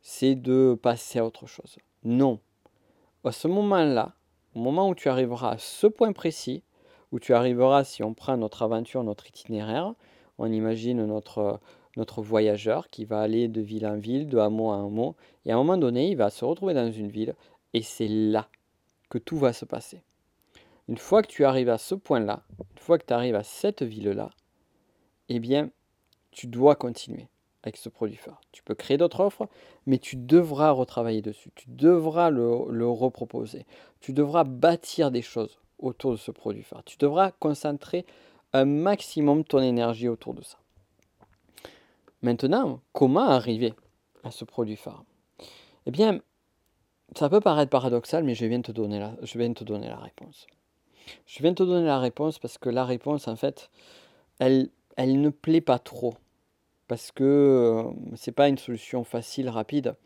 C'est 0.00 0.34
de 0.34 0.78
passer 0.80 1.18
à 1.18 1.24
autre 1.24 1.46
chose. 1.46 1.78
Non. 2.04 2.40
À 3.24 3.32
ce 3.32 3.48
moment-là, 3.48 4.14
au 4.54 4.58
moment 4.58 4.88
où 4.88 4.94
tu 4.94 5.08
arriveras 5.08 5.52
à 5.52 5.58
ce 5.58 5.86
point 5.86 6.12
précis, 6.12 6.62
où 7.12 7.20
tu 7.20 7.34
arriveras, 7.34 7.84
si 7.84 8.02
on 8.02 8.14
prend 8.14 8.36
notre 8.36 8.62
aventure, 8.62 9.04
notre 9.04 9.28
itinéraire, 9.28 9.94
on 10.38 10.50
imagine 10.50 11.04
notre, 11.06 11.60
notre 11.96 12.22
voyageur 12.22 12.88
qui 12.90 13.04
va 13.04 13.20
aller 13.20 13.48
de 13.48 13.60
ville 13.60 13.86
en 13.86 13.96
ville, 13.96 14.28
de 14.28 14.38
hameau 14.38 14.68
en 14.68 14.86
hameau, 14.86 15.16
et 15.44 15.52
à 15.52 15.54
un 15.54 15.58
moment 15.58 15.76
donné, 15.76 16.10
il 16.10 16.16
va 16.16 16.30
se 16.30 16.44
retrouver 16.44 16.74
dans 16.74 16.90
une 16.90 17.08
ville, 17.08 17.34
et 17.74 17.82
c'est 17.82 18.08
là 18.08 18.48
que 19.10 19.18
tout 19.18 19.36
va 19.36 19.52
se 19.52 19.64
passer. 19.64 20.02
Une 20.88 20.98
fois 20.98 21.22
que 21.22 21.28
tu 21.28 21.44
arrives 21.44 21.68
à 21.68 21.78
ce 21.78 21.94
point-là, 21.94 22.42
une 22.58 22.78
fois 22.82 22.98
que 22.98 23.06
tu 23.06 23.12
arrives 23.12 23.34
à 23.34 23.44
cette 23.44 23.82
ville-là, 23.82 24.30
eh 25.28 25.38
bien, 25.38 25.70
tu 26.30 26.46
dois 26.46 26.74
continuer 26.74 27.28
avec 27.62 27.76
ce 27.76 27.88
produit 27.88 28.16
phare. 28.16 28.40
Tu 28.50 28.62
peux 28.62 28.74
créer 28.74 28.96
d'autres 28.96 29.20
offres, 29.20 29.48
mais 29.86 29.98
tu 29.98 30.16
devras 30.16 30.70
retravailler 30.70 31.22
dessus. 31.22 31.50
Tu 31.54 31.66
devras 31.68 32.30
le, 32.30 32.64
le, 32.68 32.88
reproposer. 32.88 33.66
Tu 34.00 34.12
devras 34.12 34.44
bâtir 34.44 35.10
des 35.10 35.22
choses 35.22 35.60
autour 35.78 36.12
de 36.12 36.16
ce 36.16 36.30
produit 36.30 36.62
phare. 36.62 36.82
Tu 36.84 36.96
devras 36.98 37.30
concentrer 37.30 38.04
un 38.52 38.64
maximum 38.64 39.44
ton 39.44 39.60
énergie 39.60 40.08
autour 40.08 40.34
de 40.34 40.42
ça. 40.42 40.58
Maintenant, 42.22 42.80
comment 42.92 43.28
arriver 43.28 43.74
à 44.22 44.30
ce 44.30 44.44
produit 44.44 44.76
phare? 44.76 45.04
Eh 45.86 45.90
bien, 45.90 46.20
ça 47.16 47.28
peut 47.28 47.40
paraître 47.40 47.70
paradoxal, 47.70 48.22
mais 48.22 48.36
je 48.36 48.46
viens, 48.46 48.62
te 48.62 48.70
donner 48.70 49.00
la, 49.00 49.16
je 49.22 49.38
viens 49.38 49.48
de 49.48 49.54
te 49.54 49.64
donner 49.64 49.88
la 49.88 49.98
réponse. 49.98 50.46
Je 51.26 51.42
viens 51.42 51.50
de 51.50 51.56
te 51.56 51.62
donner 51.64 51.86
la 51.86 51.98
réponse 51.98 52.38
parce 52.38 52.58
que 52.58 52.68
la 52.68 52.84
réponse, 52.84 53.26
en 53.26 53.34
fait, 53.34 53.70
elle, 54.38 54.70
ne 54.98 55.30
plaît 55.30 55.60
pas 55.60 55.80
trop 55.80 56.14
parce 56.86 57.10
que 57.10 57.24
euh, 57.24 57.90
c'est 58.16 58.32
pas 58.32 58.48
une 58.48 58.58
solution 58.58 59.02
facile, 59.02 59.48
rapide. 59.48 59.96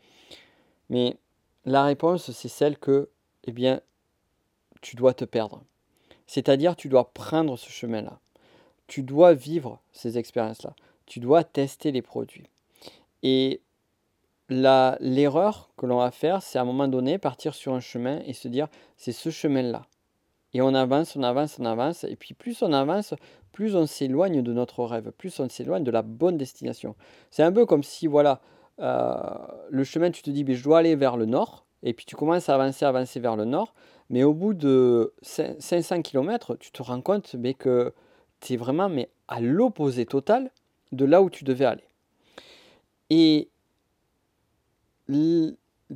Mais 0.88 1.18
la 1.64 1.84
réponse, 1.84 2.30
c'est 2.30 2.48
celle 2.48 2.78
que, 2.78 3.10
eh 3.44 3.52
bien, 3.52 3.80
tu 4.80 4.96
dois 4.96 5.14
te 5.14 5.24
perdre. 5.24 5.62
C'est-à-dire, 6.26 6.76
tu 6.76 6.88
dois 6.88 7.12
prendre 7.12 7.56
ce 7.56 7.70
chemin-là. 7.70 8.20
Tu 8.86 9.02
dois 9.02 9.34
vivre 9.34 9.80
ces 9.92 10.16
expériences-là. 10.16 10.74
Tu 11.06 11.20
dois 11.20 11.44
tester 11.44 11.92
les 11.92 12.02
produits. 12.02 12.48
Et 13.22 13.60
l'erreur 14.48 15.70
que 15.76 15.86
l'on 15.86 15.98
va 15.98 16.10
faire, 16.10 16.42
c'est 16.42 16.58
à 16.58 16.62
un 16.62 16.64
moment 16.64 16.88
donné 16.88 17.18
partir 17.18 17.54
sur 17.54 17.74
un 17.74 17.80
chemin 17.80 18.20
et 18.26 18.32
se 18.32 18.48
dire, 18.48 18.68
c'est 18.96 19.12
ce 19.12 19.30
chemin-là. 19.30 19.86
Et 20.52 20.62
on 20.62 20.74
avance, 20.74 21.16
on 21.16 21.22
avance, 21.22 21.58
on 21.58 21.64
avance. 21.64 22.04
Et 22.04 22.16
puis 22.16 22.34
plus 22.34 22.62
on 22.62 22.72
avance, 22.72 23.14
plus 23.52 23.76
on 23.76 23.86
s'éloigne 23.86 24.42
de 24.42 24.52
notre 24.52 24.84
rêve, 24.84 25.10
plus 25.12 25.38
on 25.40 25.48
s'éloigne 25.48 25.84
de 25.84 25.90
la 25.90 26.02
bonne 26.02 26.36
destination. 26.36 26.94
C'est 27.30 27.42
un 27.42 27.52
peu 27.52 27.66
comme 27.66 27.82
si, 27.82 28.06
voilà, 28.06 28.40
euh, 28.80 29.14
le 29.70 29.84
chemin, 29.84 30.10
tu 30.10 30.22
te 30.22 30.30
dis, 30.30 30.44
je 30.54 30.62
dois 30.62 30.78
aller 30.78 30.94
vers 30.96 31.16
le 31.16 31.26
nord, 31.26 31.66
et 31.82 31.92
puis 31.92 32.06
tu 32.06 32.16
commences 32.16 32.48
à 32.48 32.54
avancer, 32.54 32.84
avancer 32.84 33.20
vers 33.20 33.36
le 33.36 33.44
nord, 33.44 33.74
mais 34.10 34.22
au 34.22 34.34
bout 34.34 34.54
de 34.54 35.14
500 35.22 36.02
km, 36.02 36.56
tu 36.56 36.70
te 36.70 36.82
rends 36.82 37.00
compte 37.00 37.34
mais 37.34 37.54
que 37.54 37.92
tu 38.40 38.54
es 38.54 38.56
vraiment 38.56 38.88
mais 38.88 39.10
à 39.28 39.40
l'opposé 39.40 40.06
total 40.06 40.50
de 40.92 41.04
là 41.04 41.22
où 41.22 41.30
tu 41.30 41.44
devais 41.44 41.64
aller. 41.64 41.84
Et 43.10 43.48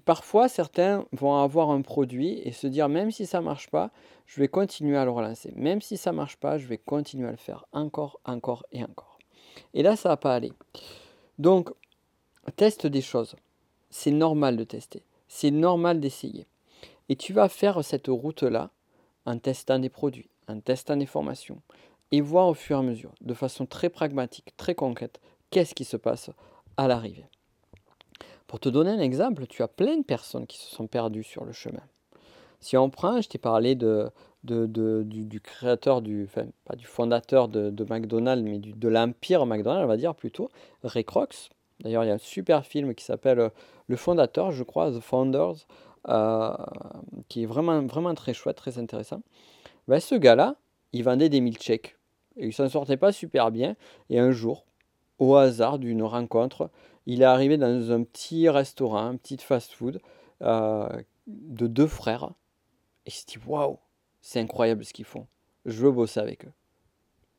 parfois, 0.05 0.49
certains 0.49 1.05
vont 1.13 1.37
avoir 1.37 1.71
un 1.71 1.83
produit 1.83 2.41
et 2.45 2.53
se 2.53 2.67
dire, 2.67 2.89
même 2.89 3.11
si 3.11 3.27
ça 3.27 3.41
ne 3.41 3.45
marche 3.45 3.69
pas, 3.71 3.91
je 4.27 4.41
vais 4.41 4.49
continuer 4.49 4.97
à 4.97 5.05
le 5.05 5.11
relancer. 5.11 5.53
Même 5.57 5.81
si 5.81 5.97
ça 5.97 6.13
ne 6.13 6.17
marche 6.17 6.37
pas, 6.37 6.59
je 6.59 6.67
vais 6.67 6.79
continuer 6.79 7.29
à 7.29 7.33
le 7.33 7.37
faire 7.37 7.67
encore, 7.73 8.21
encore 8.25 8.65
et 8.73 8.85
encore. 8.85 9.19
Et 9.75 9.83
là, 9.83 9.97
ça 9.97 10.09
ne 10.09 10.13
va 10.13 10.17
pas 10.17 10.35
aller. 10.35 10.53
Donc, 11.39 11.71
teste 12.57 12.87
des 12.87 13.01
choses. 13.01 13.37
C'est 13.91 14.11
normal 14.11 14.57
de 14.57 14.65
tester. 14.65 15.03
C'est 15.29 15.51
normal 15.51 16.01
d'essayer. 16.01 16.47
Et 17.09 17.17
tu 17.17 17.33
vas 17.33 17.49
faire 17.49 17.85
cette 17.85 18.09
route-là 18.09 18.71
en 19.27 19.39
testant 19.39 19.79
des 19.79 19.89
produits, 19.89 20.29
en 20.49 20.61
testant 20.61 20.97
des 20.97 21.07
formations, 21.07 21.61
et 22.13 22.21
voir 22.21 22.49
au 22.49 22.55
fur 22.55 22.77
et 22.77 22.81
à 22.81 22.83
mesure, 22.83 23.13
de 23.21 23.35
façon 23.35 23.67
très 23.67 23.89
pragmatique, 23.89 24.57
très 24.57 24.75
concrète, 24.75 25.21
qu'est-ce 25.51 25.75
qui 25.75 25.85
se 25.85 25.97
passe 25.97 26.31
à 26.77 26.89
l'arrivée. 26.89 27.27
Pour 28.47 28.59
te 28.59 28.69
donner 28.69 28.91
un 28.91 28.99
exemple, 28.99 29.47
tu 29.47 29.63
as 29.63 29.69
plein 29.69 29.97
de 29.99 30.03
personnes 30.03 30.47
qui 30.47 30.59
se 30.59 30.75
sont 30.75 30.87
perdues 30.87 31.23
sur 31.23 31.45
le 31.45 31.53
chemin. 31.53 31.83
Si 32.59 32.77
on 32.77 32.91
prend, 32.91 33.21
je 33.21 33.29
t'ai 33.29 33.39
parlé 33.39 33.75
de, 33.75 34.11
du, 34.43 35.41
créateur, 35.41 36.03
du, 36.03 36.25
enfin, 36.25 36.47
pas 36.65 36.77
du 36.77 36.85
fondateur 36.85 37.49
de, 37.49 37.85
McDonald's, 37.89 38.43
mais 38.43 38.59
de 38.59 38.89
l'empire 38.89 39.47
McDonald's, 39.47 39.85
on 39.85 39.89
va 39.89 39.97
dire 39.97 40.15
plutôt, 40.15 40.51
Ray 40.83 41.05
Kroc. 41.05 41.51
D'ailleurs, 41.81 42.05
il 42.05 42.09
y 42.09 42.11
a 42.11 42.15
un 42.15 42.19
super 42.19 42.67
film 42.67 42.95
qui 42.95 43.05
s'appelle 43.05 43.39
euh, 43.39 43.49
Le 43.87 43.97
Fondateur, 43.97 44.51
je 44.51 44.63
crois, 44.63 44.91
The 44.91 45.01
Founders, 45.01 45.67
euh, 46.09 46.53
qui 47.29 47.45
est 47.45 47.47
vraiment, 47.47 47.81
vraiment 47.87 48.15
très 48.15 48.35
chouette, 48.35 48.57
très 48.57 48.79
intéressant. 48.79 49.23
Ben, 49.89 49.99
ce 49.99 50.15
gars-là, 50.15 50.57
il 50.93 51.05
vendait 51.05 51.31
des 51.31 51.41
milkshakes. 51.41 51.97
Et 52.41 52.47
il 52.47 52.53
s'en 52.53 52.69
sortait 52.69 52.97
pas 52.97 53.13
super 53.13 53.53
bien. 53.53 53.77
Et 54.09 54.19
un 54.19 54.33
jour, 54.33 54.65
au 55.19 55.37
hasard 55.37 55.79
d'une 55.79 56.03
rencontre, 56.03 56.71
il 57.07 57.23
est 57.23 57.27
arrivé 57.27 57.57
dans 57.57 57.93
un 57.93 58.03
petit 58.03 58.49
restaurant, 58.49 59.07
un 59.07 59.17
petit 59.17 59.37
fast-food 59.37 60.01
euh, 60.43 60.89
de 61.27 61.67
deux 61.67 61.87
frères. 61.87 62.33
Et 63.07 63.11
il 63.11 63.13
s'est 63.13 63.27
dit 63.29 63.39
Waouh, 63.47 63.79
c'est 64.21 64.41
incroyable 64.41 64.85
ce 64.85 64.93
qu'ils 64.93 65.05
font. 65.05 65.27
Je 65.67 65.83
veux 65.83 65.93
bosser 65.93 66.21
avec 66.21 66.47
eux. 66.47 66.53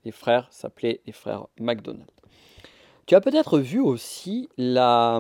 Les 0.06 0.12
frères 0.12 0.48
s'appelaient 0.52 1.02
les 1.06 1.12
frères 1.12 1.48
McDonald. 1.60 2.10
Tu 3.08 3.16
as 3.16 3.22
peut-être 3.22 3.60
vu 3.60 3.80
aussi 3.80 4.48
la, 4.58 5.20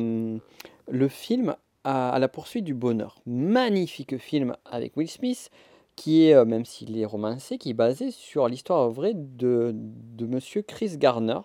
le 0.88 1.08
film 1.08 1.56
à, 1.84 2.18
la 2.20 2.28
poursuite 2.28 2.64
du 2.64 2.74
bonheur. 2.74 3.20
Magnifique 3.26 4.18
film 4.18 4.56
avec 4.66 4.96
Will 4.98 5.10
Smith, 5.10 5.50
qui 6.02 6.26
est, 6.26 6.34
euh, 6.34 6.46
même 6.46 6.66
s'il 6.66 6.98
est 6.98 7.06
romancé, 7.06 7.60
qui 7.60 7.70
est 7.70 7.76
basé 7.76 8.10
sur 8.10 8.48
l'histoire 8.48 8.90
vraie 8.90 9.14
de, 9.14 9.72
de 9.76 10.26
monsieur 10.26 10.64
Chris 10.64 10.98
Garner, 10.98 11.42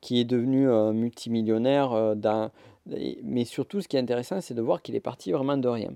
qui 0.00 0.20
est 0.20 0.24
devenu 0.24 0.68
euh, 0.68 0.92
multimillionnaire. 0.92 1.92
Euh, 1.92 2.14
mais 3.24 3.44
surtout, 3.44 3.80
ce 3.80 3.88
qui 3.88 3.96
est 3.96 4.00
intéressant, 4.00 4.40
c'est 4.40 4.54
de 4.54 4.62
voir 4.62 4.82
qu'il 4.82 4.94
est 4.94 5.00
parti 5.00 5.32
vraiment 5.32 5.56
de 5.56 5.66
rien. 5.66 5.90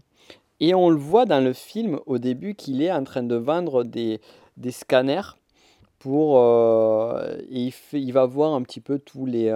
Et 0.59 0.75
on 0.75 0.91
le 0.91 0.97
voit 0.97 1.27
dans 1.27 1.39
le 1.39 1.53
film 1.53 2.01
au 2.07 2.19
début 2.19 2.57
qu'il 2.57 2.83
est 2.83 2.91
en 2.91 3.05
train 3.05 3.23
de 3.23 3.37
vendre 3.37 3.85
des, 3.85 4.21
des 4.57 4.73
scanners 4.73 5.37
pour. 6.01 6.41
Euh, 6.41 7.37
il, 7.49 7.71
fait, 7.71 8.03
il, 8.03 8.11
va 8.11 8.27
voir 8.27 8.55
un 8.55 8.63
petit 8.63 8.81
peu 8.81 8.99
tous 8.99 9.27
les, 9.27 9.49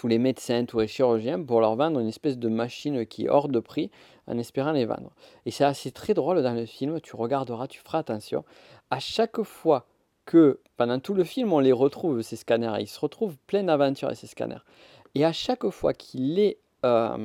tous 0.00 0.08
les 0.08 0.18
médecins, 0.18 0.64
tous 0.64 0.78
les 0.78 0.88
chirurgiens 0.88 1.42
pour 1.42 1.60
leur 1.60 1.76
vendre 1.76 2.00
une 2.00 2.08
espèce 2.08 2.38
de 2.38 2.48
machine 2.48 3.04
qui 3.04 3.26
est 3.26 3.28
hors 3.28 3.50
de 3.50 3.60
prix 3.60 3.90
en 4.26 4.38
espérant 4.38 4.72
les 4.72 4.86
vendre. 4.86 5.12
Et 5.44 5.50
c'est 5.50 5.64
assez 5.64 5.90
très 5.90 6.14
drôle 6.14 6.42
dans 6.42 6.54
le 6.54 6.64
film, 6.64 7.02
tu 7.02 7.16
regarderas, 7.16 7.66
tu 7.66 7.80
feras 7.80 7.98
attention. 7.98 8.42
À 8.90 8.98
chaque 8.98 9.42
fois 9.42 9.84
que 10.24 10.60
pendant 10.78 11.00
tout 11.00 11.12
le 11.12 11.22
film, 11.22 11.52
on 11.52 11.58
les 11.58 11.72
retrouve, 11.72 12.22
ces 12.22 12.36
scanners. 12.36 12.80
Ils 12.80 12.86
se 12.86 12.98
retrouvent 12.98 13.36
plein 13.46 13.62
d'aventures, 13.62 14.16
ces 14.16 14.26
scanners. 14.26 14.64
Et 15.14 15.26
à 15.26 15.34
chaque 15.34 15.68
fois 15.68 15.92
qu'il 15.92 16.38
est 16.38 16.56
euh, 16.86 17.18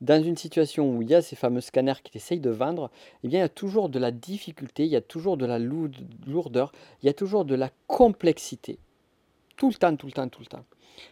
dans 0.00 0.20
une 0.20 0.36
situation 0.36 0.96
où 0.96 1.00
il 1.00 1.10
y 1.10 1.14
a 1.14 1.22
ces 1.22 1.36
fameux 1.36 1.60
scanners 1.60 2.02
qu'il 2.02 2.16
essaye 2.16 2.40
de 2.40 2.50
vendre, 2.50 2.90
eh 3.22 3.28
il 3.28 3.32
y 3.32 3.38
a 3.38 3.48
toujours 3.48 3.88
de 3.88 4.00
la 4.00 4.10
difficulté, 4.10 4.84
il 4.84 4.90
y 4.90 4.96
a 4.96 5.00
toujours 5.00 5.36
de 5.36 5.46
la 5.46 5.60
lourdeur, 5.60 6.72
il 7.04 7.06
y 7.06 7.08
a 7.08 7.14
toujours 7.14 7.44
de 7.44 7.54
la 7.54 7.70
complexité. 7.86 8.80
Tout 9.56 9.68
le 9.68 9.74
temps, 9.74 9.94
tout 9.94 10.06
le 10.06 10.12
temps, 10.12 10.28
tout 10.28 10.40
le 10.40 10.46
temps. 10.46 10.64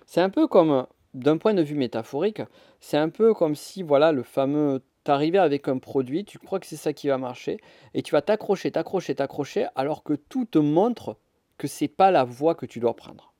C'est 0.06 0.20
un 0.20 0.30
peu 0.30 0.46
comme, 0.46 0.86
d'un 1.14 1.38
point 1.38 1.54
de 1.54 1.62
vue 1.62 1.74
métaphorique, 1.74 2.42
c'est 2.80 2.96
un 2.96 3.08
peu 3.08 3.34
comme 3.34 3.54
si, 3.54 3.82
voilà, 3.82 4.12
le 4.12 4.22
fameux 4.22 4.82
t'arriver 5.04 5.38
avec 5.38 5.68
un 5.68 5.78
produit, 5.78 6.24
tu 6.24 6.38
crois 6.38 6.60
que 6.60 6.66
c'est 6.66 6.76
ça 6.76 6.92
qui 6.92 7.08
va 7.08 7.18
marcher, 7.18 7.58
et 7.94 8.02
tu 8.02 8.12
vas 8.12 8.22
t'accrocher, 8.22 8.70
t'accrocher, 8.70 9.14
t'accrocher, 9.14 9.66
alors 9.74 10.02
que 10.02 10.14
tout 10.14 10.44
te 10.44 10.58
montre 10.58 11.16
que 11.58 11.66
c'est 11.66 11.88
pas 11.88 12.10
la 12.10 12.24
voie 12.24 12.54
que 12.54 12.66
tu 12.66 12.80
dois 12.80 12.94
prendre. 12.94 13.32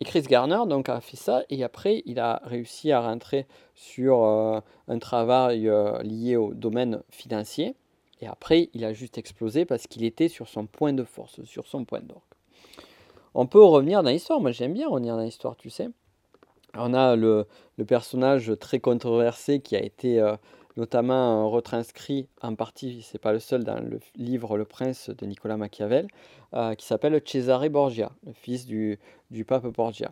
Et 0.00 0.04
Chris 0.04 0.22
Garner 0.22 0.60
donc 0.68 0.88
a 0.88 1.00
fait 1.00 1.16
ça, 1.16 1.42
et 1.48 1.64
après 1.64 2.02
il 2.04 2.20
a 2.20 2.40
réussi 2.44 2.92
à 2.92 3.00
rentrer 3.00 3.46
sur 3.74 4.24
euh, 4.24 4.60
un 4.88 4.98
travail 4.98 5.68
euh, 5.68 6.02
lié 6.02 6.36
au 6.36 6.52
domaine 6.52 7.02
financier, 7.10 7.74
et 8.20 8.26
après 8.26 8.68
il 8.74 8.84
a 8.84 8.92
juste 8.92 9.18
explosé 9.18 9.64
parce 9.64 9.86
qu'il 9.86 10.04
était 10.04 10.28
sur 10.28 10.48
son 10.48 10.66
point 10.66 10.92
de 10.92 11.04
force, 11.04 11.42
sur 11.44 11.66
son 11.66 11.84
point 11.84 12.00
d'orgue. 12.00 12.35
On 13.38 13.46
peut 13.46 13.62
revenir 13.62 14.02
dans 14.02 14.08
l'histoire, 14.08 14.40
moi 14.40 14.50
j'aime 14.50 14.72
bien 14.72 14.88
revenir 14.88 15.14
dans 15.14 15.22
l'histoire, 15.22 15.56
tu 15.56 15.68
sais. 15.68 15.90
On 16.72 16.94
a 16.94 17.16
le, 17.16 17.46
personnage 17.86 18.50
très 18.58 18.80
controversé 18.80 19.60
qui 19.60 19.76
a 19.76 19.82
été, 19.82 20.18
euh, 20.18 20.36
notamment 20.78 21.50
retranscrit 21.50 22.28
en 22.40 22.54
partie, 22.54 23.02
c'est 23.02 23.18
pas 23.18 23.34
le 23.34 23.38
seul, 23.38 23.62
dans 23.62 23.78
le 23.78 24.00
livre 24.14 24.56
Le 24.56 24.64
Prince 24.64 25.10
de 25.10 25.26
Nicolas 25.26 25.58
Machiavel, 25.58 26.08
qui 26.78 26.86
s'appelle 26.86 27.20
Cesare 27.26 27.68
Borgia, 27.68 28.10
le 28.24 28.32
fils 28.32 28.64
du, 28.64 28.98
du 29.30 29.44
pape 29.44 29.66
Borgia, 29.66 30.10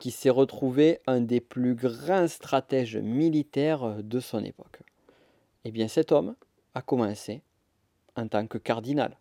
qui 0.00 0.10
s'est 0.10 0.30
retrouvé 0.30 0.98
un 1.06 1.20
des 1.20 1.40
plus 1.40 1.76
grands 1.76 2.26
stratèges 2.26 2.96
militaires 2.96 4.02
de 4.02 4.18
son 4.18 4.42
époque. 4.42 4.80
Eh 5.64 5.70
bien 5.70 5.86
cet 5.86 6.10
homme 6.10 6.34
a 6.74 6.82
commencé 6.82 7.42
en 8.16 8.26
tant 8.26 8.48
que 8.48 8.58
cardinal. 8.58 9.16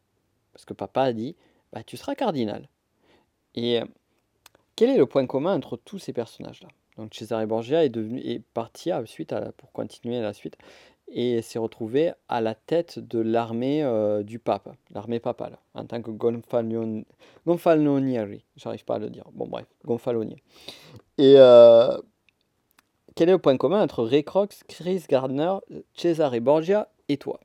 Parce 0.51 0.65
que 0.65 0.73
papa 0.73 1.03
a 1.03 1.13
dit, 1.13 1.35
bah, 1.71 1.83
tu 1.83 1.95
seras 1.95 2.15
cardinal. 2.15 2.67
Et 3.55 3.81
euh, 3.81 3.85
quel 4.75 4.89
est 4.89 4.97
le 4.97 5.05
point 5.05 5.25
commun 5.25 5.55
entre 5.55 5.77
tous 5.77 5.97
ces 5.97 6.13
personnages-là? 6.13 6.69
Donc 6.97 7.13
Cesare 7.13 7.45
Borgia 7.47 7.83
est, 7.83 7.89
devenu, 7.89 8.19
est 8.19 8.39
parti 8.53 8.91
à, 8.91 9.05
suite 9.05 9.33
pour 9.57 9.71
continuer 9.71 10.21
la 10.21 10.33
suite 10.33 10.57
et 11.07 11.41
s'est 11.41 11.59
retrouvé 11.59 12.13
à 12.29 12.41
la 12.41 12.55
tête 12.55 12.99
de 12.99 13.19
l'armée 13.19 13.83
euh, 13.83 14.23
du 14.23 14.39
pape, 14.39 14.69
l'armée 14.91 15.19
papale, 15.19 15.57
en 15.73 15.85
tant 15.85 16.01
que 16.01 16.11
gonfalonieri. 17.45 18.43
J'arrive 18.55 18.85
pas 18.85 18.95
à 18.95 18.99
le 18.99 19.09
dire. 19.09 19.25
Bon 19.33 19.47
bref, 19.47 19.65
gonfalonier. 19.85 20.41
Et 21.17 21.35
euh, 21.37 21.95
quel 23.15 23.29
est 23.29 23.33
le 23.33 23.39
point 23.39 23.55
commun 23.57 23.81
entre 23.81 24.03
Ray 24.03 24.23
Crox, 24.23 24.63
Chris 24.67 25.03
Gardner, 25.07 25.53
Cesare 25.93 26.41
Borgia 26.41 26.89
et 27.07 27.17
toi? 27.17 27.39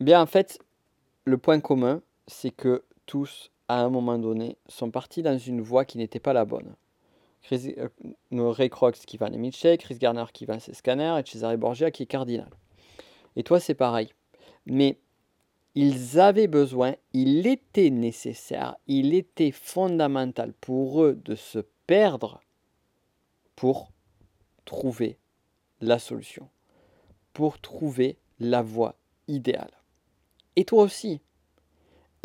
Bien 0.00 0.22
en 0.22 0.26
fait, 0.26 0.58
le 1.24 1.38
point 1.38 1.60
commun, 1.60 2.00
c'est 2.26 2.50
que 2.50 2.84
tous, 3.06 3.50
à 3.74 3.78
un 3.80 3.90
moment 3.90 4.18
donné, 4.18 4.56
sont 4.68 4.92
partis 4.92 5.22
dans 5.22 5.36
une 5.36 5.60
voie 5.60 5.84
qui 5.84 5.98
n'était 5.98 6.20
pas 6.20 6.32
la 6.32 6.44
bonne. 6.44 6.76
Chris, 7.42 7.74
euh, 7.76 7.88
Ray 8.50 8.70
Crox 8.70 8.92
qui 9.04 9.16
va 9.16 9.26
à 9.26 9.30
milkshakes, 9.30 9.80
Chris 9.80 9.98
Garner 9.98 10.24
qui 10.32 10.46
à 10.48 10.60
ses 10.60 10.74
scanners 10.74 11.18
et 11.18 11.28
Cesare 11.28 11.58
Borgia 11.58 11.90
qui 11.90 12.04
est 12.04 12.06
cardinal. 12.06 12.50
Et 13.34 13.42
toi, 13.42 13.58
c'est 13.58 13.74
pareil. 13.74 14.10
Mais 14.64 15.00
ils 15.74 16.20
avaient 16.20 16.46
besoin, 16.46 16.94
il 17.12 17.48
était 17.48 17.90
nécessaire, 17.90 18.76
il 18.86 19.12
était 19.12 19.50
fondamental 19.50 20.52
pour 20.52 21.02
eux 21.02 21.20
de 21.24 21.34
se 21.34 21.58
perdre 21.88 22.40
pour 23.56 23.90
trouver 24.64 25.18
la 25.80 25.98
solution, 25.98 26.48
pour 27.32 27.58
trouver 27.58 28.18
la 28.38 28.62
voie 28.62 28.94
idéale. 29.26 29.72
Et 30.54 30.64
toi 30.64 30.84
aussi, 30.84 31.20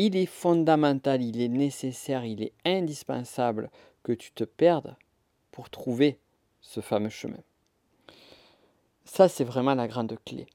il 0.01 0.15
est 0.15 0.25
fondamental, 0.25 1.21
il 1.21 1.41
est 1.41 1.49
nécessaire, 1.49 2.23
il 2.23 2.41
est 2.41 2.53
indispensable 2.63 3.69
que 4.01 4.13
tu 4.13 4.31
te 4.31 4.45
perdes 4.45 4.95
pour 5.51 5.69
trouver 5.69 6.19
ce 6.61 6.79
fameux 6.79 7.09
chemin. 7.09 7.43
Ça, 9.03 9.27
c'est 9.27 9.43
vraiment 9.43 9.75
la 9.75 9.89
grande 9.89 10.15
clé. 10.25 10.47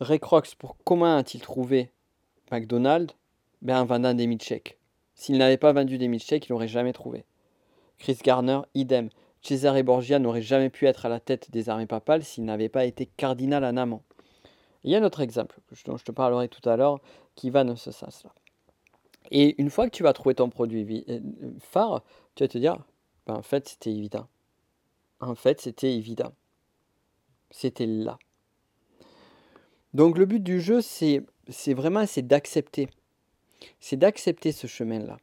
Ray 0.00 0.18
Crox, 0.18 0.54
pour 0.54 0.78
comment 0.84 1.18
a-t-il 1.18 1.42
trouvé 1.42 1.90
McDonald's? 2.50 3.14
Ben, 3.60 3.82
En 3.82 3.84
vendant 3.84 4.14
des 4.14 4.26
milkshakes. 4.26 4.78
S'il 5.14 5.36
n'avait 5.36 5.58
pas 5.58 5.74
vendu 5.74 5.98
des 5.98 6.08
milkshakes, 6.08 6.48
il 6.48 6.52
n'aurait 6.52 6.66
jamais 6.66 6.94
trouvé. 6.94 7.26
Chris 7.98 8.20
Garner, 8.24 8.60
idem. 8.74 9.10
Cesare 9.42 9.84
Borgia 9.84 10.18
n'aurait 10.18 10.40
jamais 10.40 10.70
pu 10.70 10.86
être 10.86 11.04
à 11.04 11.10
la 11.10 11.20
tête 11.20 11.50
des 11.50 11.68
armées 11.68 11.84
papales 11.84 12.24
s'il 12.24 12.46
n'avait 12.46 12.70
pas 12.70 12.86
été 12.86 13.04
cardinal 13.04 13.66
en 13.66 13.76
amont. 13.76 14.00
Il 14.82 14.90
y 14.90 14.94
a 14.94 14.98
un 14.98 15.04
autre 15.04 15.20
exemple 15.20 15.58
dont 15.84 15.98
je 15.98 16.04
te 16.04 16.12
parlerai 16.12 16.48
tout 16.48 16.66
à 16.66 16.78
l'heure 16.78 17.00
qui 17.40 17.48
va 17.48 17.64
dans 17.64 17.76
ce 17.76 17.90
sens-là. 17.90 18.34
Et 19.30 19.58
une 19.58 19.70
fois 19.70 19.88
que 19.88 19.96
tu 19.96 20.02
vas 20.02 20.12
trouver 20.12 20.34
ton 20.34 20.50
produit 20.50 21.06
euh, 21.08 21.20
phare, 21.58 22.02
tu 22.34 22.44
vas 22.44 22.48
te 22.48 22.58
dire, 22.58 22.76
ben 23.26 23.36
en 23.36 23.42
fait 23.42 23.66
c'était 23.66 23.90
évident. 23.90 24.28
En 25.20 25.34
fait 25.34 25.58
c'était 25.58 25.94
évident. 25.94 26.34
C'était 27.50 27.86
là. 27.86 28.18
Donc 29.94 30.18
le 30.18 30.26
but 30.26 30.42
du 30.42 30.60
jeu, 30.60 30.82
c'est, 30.82 31.24
vraiment 31.68 32.04
c'est 32.04 32.26
d'accepter. 32.26 32.90
C'est 33.80 33.96
d'accepter 33.96 34.52
ce 34.52 34.66
chemin-là. 34.66 35.16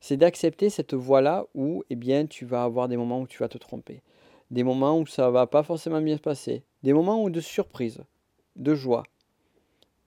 C'est 0.00 0.16
d'accepter 0.16 0.70
cette 0.70 0.94
voie-là 0.94 1.46
où 1.54 1.82
eh 1.90 1.96
bien, 1.96 2.26
tu 2.26 2.44
vas 2.44 2.62
avoir 2.62 2.86
des 2.86 2.96
moments 2.96 3.20
où 3.20 3.26
tu 3.26 3.38
vas 3.38 3.48
te 3.48 3.58
tromper. 3.58 4.00
Des 4.52 4.62
moments 4.62 5.00
où 5.00 5.06
ça 5.06 5.28
va 5.30 5.48
pas 5.48 5.64
forcément 5.64 6.00
bien 6.00 6.16
se 6.16 6.22
passer. 6.22 6.62
Des 6.84 6.92
moments 6.92 7.20
où 7.24 7.30
de 7.30 7.40
surprise 7.40 8.00
de 8.54 8.76
joie. 8.76 9.02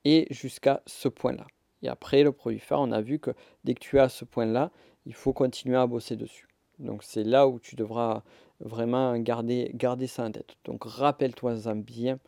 Et 0.06 0.28
jusqu'à 0.32 0.82
ce 0.86 1.08
point-là. 1.08 1.46
Et 1.84 1.88
après, 1.88 2.24
le 2.24 2.32
produit 2.32 2.60
phare, 2.60 2.82
on 2.82 2.92
a 2.92 3.02
vu 3.02 3.20
que 3.20 3.32
dès 3.64 3.74
que 3.74 3.80
tu 3.80 3.98
es 3.98 4.00
à 4.00 4.10
ce 4.10 4.26
point-là, 4.26 4.72
il 5.06 5.14
faut 5.14 5.34
continuer 5.34 5.78
à 5.78 5.88
bosser 5.88 6.16
dessus. 6.16 6.48
Donc 6.80 7.04
c'est 7.04 7.24
là 7.24 7.48
où 7.48 7.60
tu 7.60 7.76
devras 7.76 8.24
vraiment 8.60 9.18
garder, 9.18 9.72
garder 9.74 10.08
ça 10.08 10.24
en 10.24 10.32
tête. 10.32 10.56
Donc 10.66 10.84
rappelle-toi-en 10.84 11.76
bien 11.76 12.20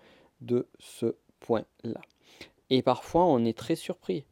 de 0.41 0.67
ce 0.79 1.15
point-là. 1.39 2.01
Et 2.69 2.81
parfois, 2.81 3.25
on 3.25 3.45
est 3.45 3.57
très 3.57 3.75
surpris. 3.75 4.25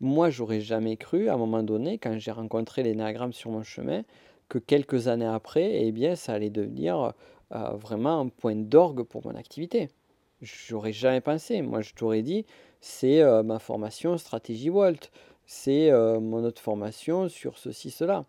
Moi, 0.00 0.30
j'aurais 0.30 0.60
jamais 0.60 0.96
cru, 0.96 1.28
à 1.28 1.34
un 1.34 1.36
moment 1.36 1.62
donné, 1.62 1.98
quand 1.98 2.18
j'ai 2.18 2.32
rencontré 2.32 2.82
l'énéagramme 2.82 3.32
sur 3.32 3.50
mon 3.50 3.62
chemin, 3.62 4.02
que 4.48 4.58
quelques 4.58 5.08
années 5.08 5.24
après, 5.26 5.84
eh 5.84 5.92
bien, 5.92 6.16
ça 6.16 6.32
allait 6.32 6.50
devenir 6.50 7.12
euh, 7.52 7.70
vraiment 7.74 8.20
un 8.20 8.28
point 8.28 8.56
d'orgue 8.56 9.02
pour 9.02 9.24
mon 9.24 9.34
activité. 9.34 9.88
J'aurais 10.44 10.92
jamais 10.92 11.20
pensé. 11.20 11.62
Moi, 11.62 11.80
je 11.80 11.94
t'aurais 11.94 12.22
dit, 12.22 12.44
c'est 12.80 13.22
euh, 13.22 13.42
ma 13.42 13.58
formation 13.58 14.18
stratégie 14.18 14.68
Volt, 14.68 15.10
c'est 15.46 15.90
euh, 15.90 16.20
mon 16.20 16.44
autre 16.44 16.60
formation 16.60 17.28
sur 17.28 17.58
ceci, 17.58 17.90
cela. 17.90 18.26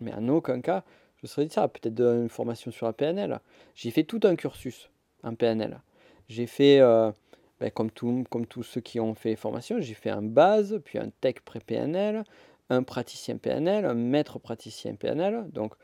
Mais 0.00 0.14
en 0.14 0.28
aucun 0.28 0.60
cas, 0.60 0.82
je 1.22 1.26
serais 1.26 1.46
dit 1.46 1.52
ça. 1.52 1.68
Peut-être 1.68 2.00
une 2.00 2.30
formation 2.30 2.70
sur 2.70 2.86
la 2.86 2.94
PNL. 2.94 3.38
J'ai 3.74 3.90
fait 3.90 4.04
tout 4.04 4.20
un 4.24 4.34
cursus 4.34 4.90
en 5.22 5.34
PNL. 5.34 5.80
J'ai 6.28 6.46
fait, 6.46 6.80
euh, 6.80 7.12
ben, 7.60 7.70
comme, 7.70 7.90
tout, 7.90 8.24
comme 8.30 8.46
tous 8.46 8.62
ceux 8.62 8.80
qui 8.80 8.98
ont 8.98 9.14
fait 9.14 9.36
formation, 9.36 9.78
j'ai 9.80 9.94
fait 9.94 10.10
un 10.10 10.22
base, 10.22 10.80
puis 10.84 10.98
un 10.98 11.10
tech 11.20 11.36
pré-PNL, 11.44 12.24
un 12.70 12.82
praticien 12.82 13.36
PNL, 13.36 13.84
un 13.84 13.94
maître 13.94 14.38
praticien 14.38 14.94
PNL. 14.94 15.50
Donc, 15.52 15.74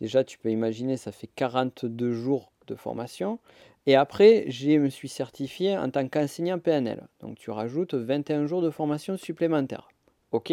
déjà, 0.00 0.22
tu 0.22 0.38
peux 0.38 0.50
imaginer, 0.50 0.96
ça 0.96 1.10
fait 1.10 1.28
42 1.34 2.12
jours 2.12 2.52
de 2.66 2.74
formation. 2.74 3.38
Et 3.86 3.94
après, 3.94 4.44
je 4.48 4.78
me 4.78 4.88
suis 4.88 5.08
certifié 5.08 5.76
en 5.76 5.90
tant 5.90 6.08
qu'enseignant 6.08 6.58
PNL. 6.58 7.06
Donc 7.20 7.38
tu 7.38 7.50
rajoutes 7.50 7.94
21 7.94 8.46
jours 8.46 8.62
de 8.62 8.70
formation 8.70 9.16
supplémentaire. 9.16 9.88
Ok? 10.32 10.52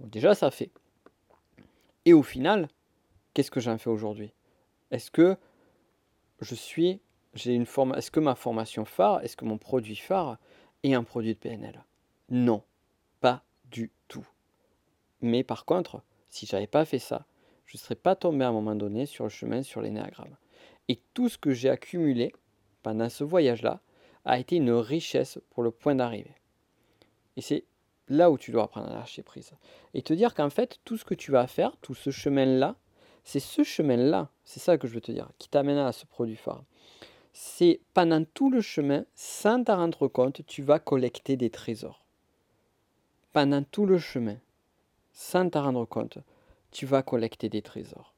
Déjà, 0.00 0.34
ça 0.34 0.50
fait. 0.50 0.70
Et 2.04 2.12
au 2.12 2.22
final, 2.22 2.68
qu'est-ce 3.34 3.50
que 3.50 3.60
j'en 3.60 3.78
fais 3.78 3.90
aujourd'hui? 3.90 4.32
Est-ce 4.90 5.10
que 5.10 5.36
je 6.40 6.54
suis. 6.54 7.00
J'ai 7.34 7.54
une 7.54 7.66
forme. 7.66 7.94
Est-ce 7.94 8.10
que 8.10 8.20
ma 8.20 8.34
formation 8.34 8.84
phare, 8.84 9.22
est-ce 9.22 9.36
que 9.36 9.44
mon 9.44 9.58
produit 9.58 9.96
phare 9.96 10.38
est 10.82 10.94
un 10.94 11.04
produit 11.04 11.34
de 11.34 11.38
PNL 11.38 11.84
Non, 12.30 12.62
pas 13.20 13.42
du 13.70 13.90
tout. 14.08 14.26
Mais 15.20 15.42
par 15.42 15.64
contre, 15.64 16.02
si 16.28 16.46
j'avais 16.46 16.66
pas 16.66 16.84
fait 16.84 16.98
ça, 16.98 17.26
je 17.66 17.76
ne 17.76 17.80
serais 17.80 17.96
pas 17.96 18.16
tombé 18.16 18.44
à 18.44 18.48
un 18.48 18.52
moment 18.52 18.74
donné 18.74 19.04
sur 19.06 19.24
le 19.24 19.30
chemin 19.30 19.62
sur 19.62 19.82
l'énéagramme. 19.82 20.36
Et 20.88 20.98
tout 21.14 21.28
ce 21.28 21.38
que 21.38 21.52
j'ai 21.52 21.70
accumulé 21.70 22.32
pendant 22.82 23.08
ce 23.08 23.24
voyage-là 23.24 23.80
a 24.24 24.38
été 24.38 24.56
une 24.56 24.72
richesse 24.72 25.38
pour 25.50 25.62
le 25.62 25.70
point 25.70 25.94
d'arrivée. 25.94 26.34
Et 27.36 27.40
c'est 27.40 27.64
là 28.08 28.30
où 28.30 28.38
tu 28.38 28.50
dois 28.50 28.64
apprendre 28.64 28.90
à 28.90 28.94
lâcher 28.94 29.22
prise. 29.22 29.52
Et 29.94 30.02
te 30.02 30.12
dire 30.12 30.34
qu'en 30.34 30.50
fait, 30.50 30.80
tout 30.84 30.96
ce 30.96 31.04
que 31.04 31.14
tu 31.14 31.30
vas 31.30 31.46
faire, 31.46 31.76
tout 31.78 31.94
ce 31.94 32.10
chemin-là, 32.10 32.76
c'est 33.24 33.40
ce 33.40 33.62
chemin-là, 33.62 34.30
c'est 34.44 34.60
ça 34.60 34.78
que 34.78 34.88
je 34.88 34.94
veux 34.94 35.00
te 35.00 35.12
dire, 35.12 35.28
qui 35.38 35.48
t'amène 35.48 35.78
à 35.78 35.92
ce 35.92 36.06
produit 36.06 36.36
phare. 36.36 36.64
C'est 37.32 37.80
pendant 37.94 38.24
tout 38.24 38.50
le 38.50 38.60
chemin, 38.60 39.04
sans 39.14 39.62
t'en 39.62 39.76
rendre 39.76 40.08
compte, 40.08 40.44
tu 40.46 40.62
vas 40.62 40.78
collecter 40.78 41.36
des 41.36 41.50
trésors. 41.50 42.04
Pendant 43.32 43.62
tout 43.62 43.86
le 43.86 43.98
chemin, 43.98 44.38
sans 45.12 45.48
t'en 45.50 45.64
rendre 45.64 45.84
compte, 45.84 46.18
tu 46.70 46.86
vas 46.86 47.02
collecter 47.02 47.48
des 47.48 47.62
trésors. 47.62 48.14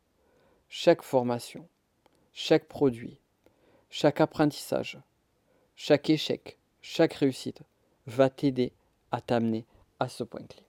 Chaque 0.68 1.02
formation, 1.02 1.68
chaque 2.32 2.66
produit, 2.66 3.18
chaque 3.90 4.20
apprentissage, 4.20 4.98
chaque 5.76 6.10
échec, 6.10 6.58
chaque 6.82 7.14
réussite 7.14 7.62
va 8.06 8.30
t'aider 8.30 8.72
à 9.12 9.20
t'amener 9.20 9.64
à 9.98 10.08
ce 10.08 10.24
point 10.24 10.42
clé. 10.42 10.64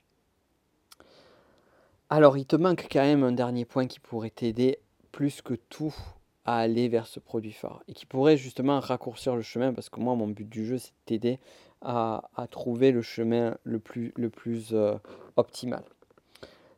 Alors, 2.09 2.37
il 2.37 2.45
te 2.45 2.55
manque 2.55 2.87
quand 2.91 3.03
même 3.03 3.23
un 3.23 3.31
dernier 3.31 3.65
point 3.65 3.87
qui 3.87 3.99
pourrait 3.99 4.31
t'aider 4.31 4.79
plus 5.11 5.41
que 5.41 5.53
tout 5.53 5.95
à 6.43 6.57
aller 6.57 6.89
vers 6.89 7.07
ce 7.07 7.19
produit 7.19 7.51
phare 7.51 7.83
et 7.87 7.93
qui 7.93 8.05
pourrait 8.05 8.37
justement 8.37 8.79
raccourcir 8.79 9.35
le 9.35 9.41
chemin 9.41 9.73
parce 9.73 9.89
que 9.89 9.99
moi, 9.99 10.15
mon 10.15 10.27
but 10.27 10.49
du 10.49 10.65
jeu, 10.65 10.77
c'est 10.77 10.89
de 10.89 11.05
t'aider 11.05 11.39
à, 11.81 12.21
trouver 12.51 12.91
le 12.91 13.01
chemin 13.01 13.57
le 13.63 13.79
plus, 13.79 14.11
euh, 14.73 14.97
optimal. 15.35 15.83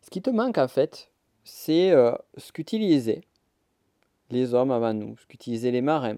Ce 0.01 0.09
qui 0.09 0.21
te 0.21 0.29
manque 0.29 0.57
en 0.57 0.67
fait, 0.67 1.11
c'est 1.43 1.91
euh, 1.91 2.13
ce 2.37 2.51
qu'utilisaient 2.51 3.23
les 4.33 4.53
hommes 4.53 4.71
avant 4.71 4.93
nous, 4.93 5.15
ce 5.17 5.25
qu'utilisaient 5.25 5.71
les 5.71 5.81
marins, 5.81 6.17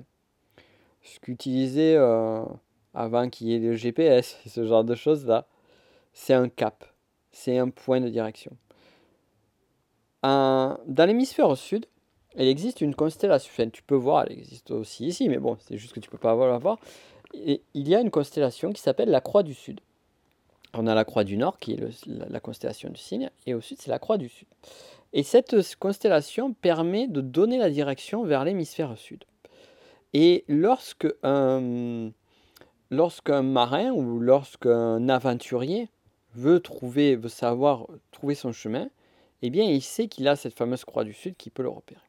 ce 1.04 1.20
qu'utilisaient 1.20 1.96
euh, 1.96 2.44
avant 2.94 3.30
qu'il 3.30 3.48
y 3.48 3.56
ait 3.56 3.60
le 3.60 3.76
GPS, 3.76 4.40
ce 4.48 4.66
genre 4.66 4.84
de 4.84 4.96
choses-là, 4.96 5.48
c'est 6.14 6.34
un 6.34 6.50
cap, 6.50 6.86
c'est 7.32 7.58
un 7.58 7.70
point 7.70 8.02
de 8.02 8.10
direction. 8.10 8.52
dans 10.24 11.06
l'hémisphère 11.06 11.56
sud, 11.56 11.86
il 12.38 12.48
existe 12.48 12.82
une 12.82 12.96
constellation. 12.96 13.70
tu 13.70 13.84
peux 13.84 13.96
voir, 13.96 14.26
elle 14.26 14.34
existe 14.34 14.72
aussi 14.72 15.08
ici, 15.08 15.30
mais 15.30 15.38
bon, 15.38 15.58
c'est 15.60 15.78
juste 15.78 15.94
que 15.94 16.00
tu 16.00 16.10
peux 16.10 16.18
pas 16.18 16.36
la 16.36 16.58
voir. 16.58 16.80
Il 17.34 17.60
y 17.74 17.96
a 17.96 18.02
une 18.02 18.12
constellation 18.12 18.72
qui 18.72 18.82
s'appelle 18.82 19.10
la 19.10 19.22
Croix 19.22 19.44
du 19.44 19.54
Sud. 19.54 19.80
On 20.74 20.88
a 20.88 20.96
la 20.96 21.06
Croix 21.06 21.24
du 21.24 21.38
Nord, 21.38 21.58
qui 21.58 21.74
est 21.74 22.08
la, 22.08 22.40
constellation 22.40 22.90
du 22.90 23.00
Cygne, 23.00 23.30
et 23.46 23.54
au 23.54 23.62
sud, 23.62 23.78
c'est 23.80 23.90
la 23.90 24.00
Croix 24.00 24.18
du 24.18 24.28
Sud. 24.28 24.48
Et 25.16 25.24
cette 25.24 25.56
constellation 25.80 26.54
permet 26.54 27.08
de 27.08 27.22
donner 27.22 27.58
la 27.58 27.70
direction 27.70 28.26
vers 28.26 28.44
l'hémisphère 28.44 28.98
sud. 28.98 29.24
Et 30.14 30.44
lorsque 30.50 31.08
un, 31.24 32.12
lorsqu'un 32.92 33.42
marin 33.42 33.92
ou 33.92 34.20
lorsqu'un 34.20 35.08
aventurier 35.08 35.90
veut 36.34 36.60
trouver, 36.60 37.16
veut 37.16 37.30
savoir 37.30 37.88
trouver 38.12 38.36
son 38.36 38.52
chemin, 38.52 38.90
eh 39.42 39.50
bien, 39.50 39.64
il 39.64 39.82
sait 39.82 40.10
qu'il 40.10 40.28
a 40.28 40.36
cette 40.36 40.54
fameuse 40.54 40.84
croix 40.84 41.06
du 41.06 41.14
Sud 41.14 41.38
qui 41.38 41.50
peut 41.50 41.64
le 41.64 41.70
repérer. 41.70 42.02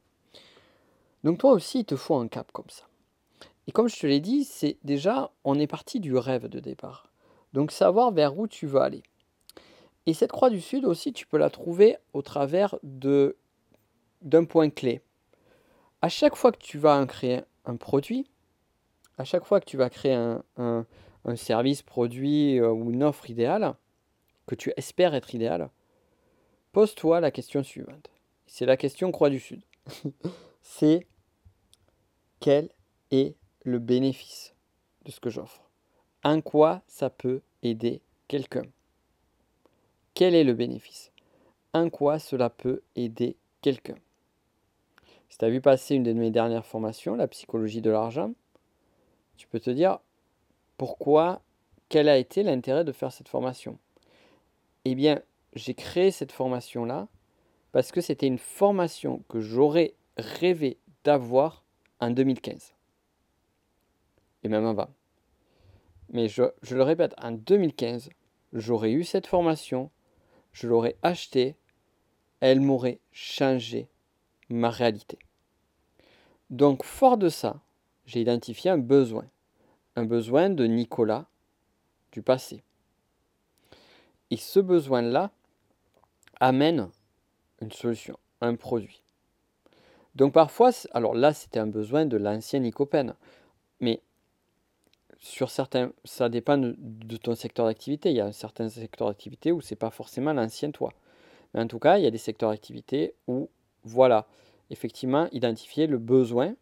Donc 1.22 1.38
toi 1.38 1.52
aussi, 1.52 1.80
il 1.80 1.84
te 1.84 1.94
faut 1.94 2.16
un 2.16 2.26
cap 2.26 2.50
comme 2.50 2.70
ça. 2.70 2.86
Et 3.68 3.72
comme 3.72 3.88
je 3.88 4.00
te 4.00 4.06
l'ai 4.06 4.20
dit, 4.20 4.42
c'est 4.42 4.78
déjà, 4.82 5.30
on 5.44 5.60
est 5.60 5.66
parti 5.68 6.00
du 6.00 6.16
rêve 6.16 6.48
de 6.48 6.58
départ. 6.58 7.12
Donc 7.52 7.70
savoir 7.70 8.10
vers 8.10 8.36
où 8.36 8.48
tu 8.48 8.66
veux 8.66 8.80
aller. 8.80 9.04
Et 10.06 10.14
cette 10.14 10.30
croix 10.30 10.50
du 10.50 10.60
Sud 10.60 10.84
aussi, 10.84 11.12
tu 11.12 11.26
peux 11.26 11.36
la 11.36 11.50
trouver 11.50 11.96
au 12.12 12.22
travers 12.22 12.76
de, 12.82 13.36
d'un 14.22 14.44
point 14.44 14.70
clé. 14.70 15.00
À 16.00 16.08
chaque 16.08 16.36
fois 16.36 16.52
que 16.52 16.58
tu 16.58 16.78
vas 16.78 17.04
créer 17.06 17.40
un 17.64 17.76
produit, 17.76 18.28
à 19.18 19.24
chaque 19.24 19.44
fois 19.44 19.60
que 19.60 19.64
tu 19.64 19.76
vas 19.76 19.90
créer 19.90 20.14
un, 20.56 20.86
service, 21.34 21.82
produit 21.82 22.60
euh, 22.60 22.70
ou 22.70 22.92
une 22.92 23.02
offre 23.02 23.28
idéale, 23.30 23.74
que 24.46 24.54
tu 24.54 24.72
espères 24.76 25.14
être 25.14 25.34
idéale, 25.34 25.70
pose-toi 26.70 27.20
la 27.20 27.32
question 27.32 27.64
suivante. 27.64 28.10
C'est 28.46 28.66
la 28.66 28.76
question 28.76 29.10
croix 29.10 29.30
du 29.30 29.40
Sud. 29.40 29.62
C'est 30.62 31.06
quel 32.38 32.70
est 33.10 33.34
le 33.64 33.80
bénéfice 33.80 34.54
de 35.04 35.10
ce 35.10 35.18
que 35.18 35.30
j'offre? 35.30 35.68
En 36.22 36.40
quoi 36.40 36.82
ça 36.86 37.10
peut 37.10 37.42
aider 37.62 38.02
quelqu'un? 38.28 38.62
Quel 40.16 40.34
est 40.34 40.44
le 40.44 40.54
bénéfice? 40.54 41.12
En 41.74 41.90
quoi 41.90 42.18
cela 42.18 42.48
peut 42.48 42.80
aider 42.94 43.36
quelqu'un? 43.60 43.96
Si 45.28 45.36
tu 45.36 45.44
as 45.44 45.50
vu 45.50 45.60
passer 45.60 45.94
une 45.94 46.04
de 46.04 46.14
mes 46.14 46.30
dernières 46.30 46.64
formations, 46.64 47.16
la 47.16 47.28
psychologie 47.28 47.82
de 47.82 47.90
l'argent, 47.90 48.32
tu 49.36 49.46
peux 49.46 49.60
te 49.60 49.68
dire 49.68 49.98
pourquoi, 50.78 51.42
quel 51.90 52.08
a 52.08 52.16
été 52.16 52.42
l'intérêt 52.42 52.82
de 52.82 52.92
faire 52.92 53.12
cette 53.12 53.28
formation? 53.28 53.78
Eh 54.86 54.94
bien, 54.94 55.20
j'ai 55.52 55.74
créé 55.74 56.10
cette 56.10 56.32
formation-là 56.32 57.08
parce 57.72 57.92
que 57.92 58.00
c'était 58.00 58.26
une 58.26 58.38
formation 58.38 59.22
que 59.28 59.40
j'aurais 59.40 59.92
rêvé 60.16 60.78
d'avoir 61.04 61.62
en 62.00 62.08
2015. 62.08 62.72
Et 64.44 64.48
même 64.48 64.64
avant. 64.64 64.88
Mais 66.08 66.28
je, 66.28 66.44
le 66.70 66.82
répète, 66.82 67.14
en 67.20 67.32
2015, 67.32 68.08
j'aurais 68.54 68.92
eu 68.92 69.04
cette 69.04 69.26
formation, 69.26 69.90
je 70.56 70.66
l'aurais 70.66 70.96
achetée, 71.02 71.54
elle 72.40 72.60
m'aurait 72.60 72.98
changé 73.12 73.90
ma 74.48 74.70
réalité. 74.70 75.18
Donc, 76.48 76.82
fort 76.82 77.18
de 77.18 77.28
ça, 77.28 77.60
j'ai 78.06 78.22
identifié 78.22 78.70
un 78.70 78.78
besoin. 78.78 79.26
Un 79.96 80.04
besoin 80.04 80.48
de 80.48 80.64
Nicolas 80.64 81.26
du 82.10 82.22
passé. 82.22 82.62
Et 84.30 84.38
ce 84.38 84.58
besoin-là 84.58 85.30
amène 86.40 86.88
une 87.60 87.72
solution, 87.72 88.18
un 88.40 88.54
produit. 88.54 89.02
Donc 90.14 90.32
parfois, 90.32 90.70
alors 90.92 91.14
là 91.14 91.34
c'était 91.34 91.58
un 91.58 91.66
besoin 91.66 92.06
de 92.06 92.16
l'ancien 92.16 92.60
Nicopène, 92.60 93.14
mais 93.80 94.00
sur 95.26 95.50
certains, 95.50 95.92
ça 96.04 96.28
dépend 96.28 96.56
de, 96.56 97.16
ton 97.16 97.34
secteur 97.34 97.66
d'activité. 97.66 98.10
Il 98.10 98.16
y 98.16 98.20
a 98.20 98.26
un 98.26 98.32
certain 98.32 98.68
secteur 98.68 99.08
d'activité 99.08 99.52
où 99.52 99.60
c'est 99.60 99.76
pas 99.76 99.90
forcément 99.90 100.32
l'ancien 100.32 100.70
toi. 100.70 100.92
Mais 101.52 101.60
en 101.60 101.66
tout 101.66 101.78
cas, 101.78 101.98
il 101.98 102.04
y 102.04 102.06
a 102.06 102.10
des 102.10 102.18
secteurs 102.18 102.50
d'activité 102.50 103.14
où, 103.26 103.50
voilà, 103.82 104.26
effectivement, 104.70 105.28
identifier 105.32 105.86
le 105.86 105.98
besoin 105.98 106.54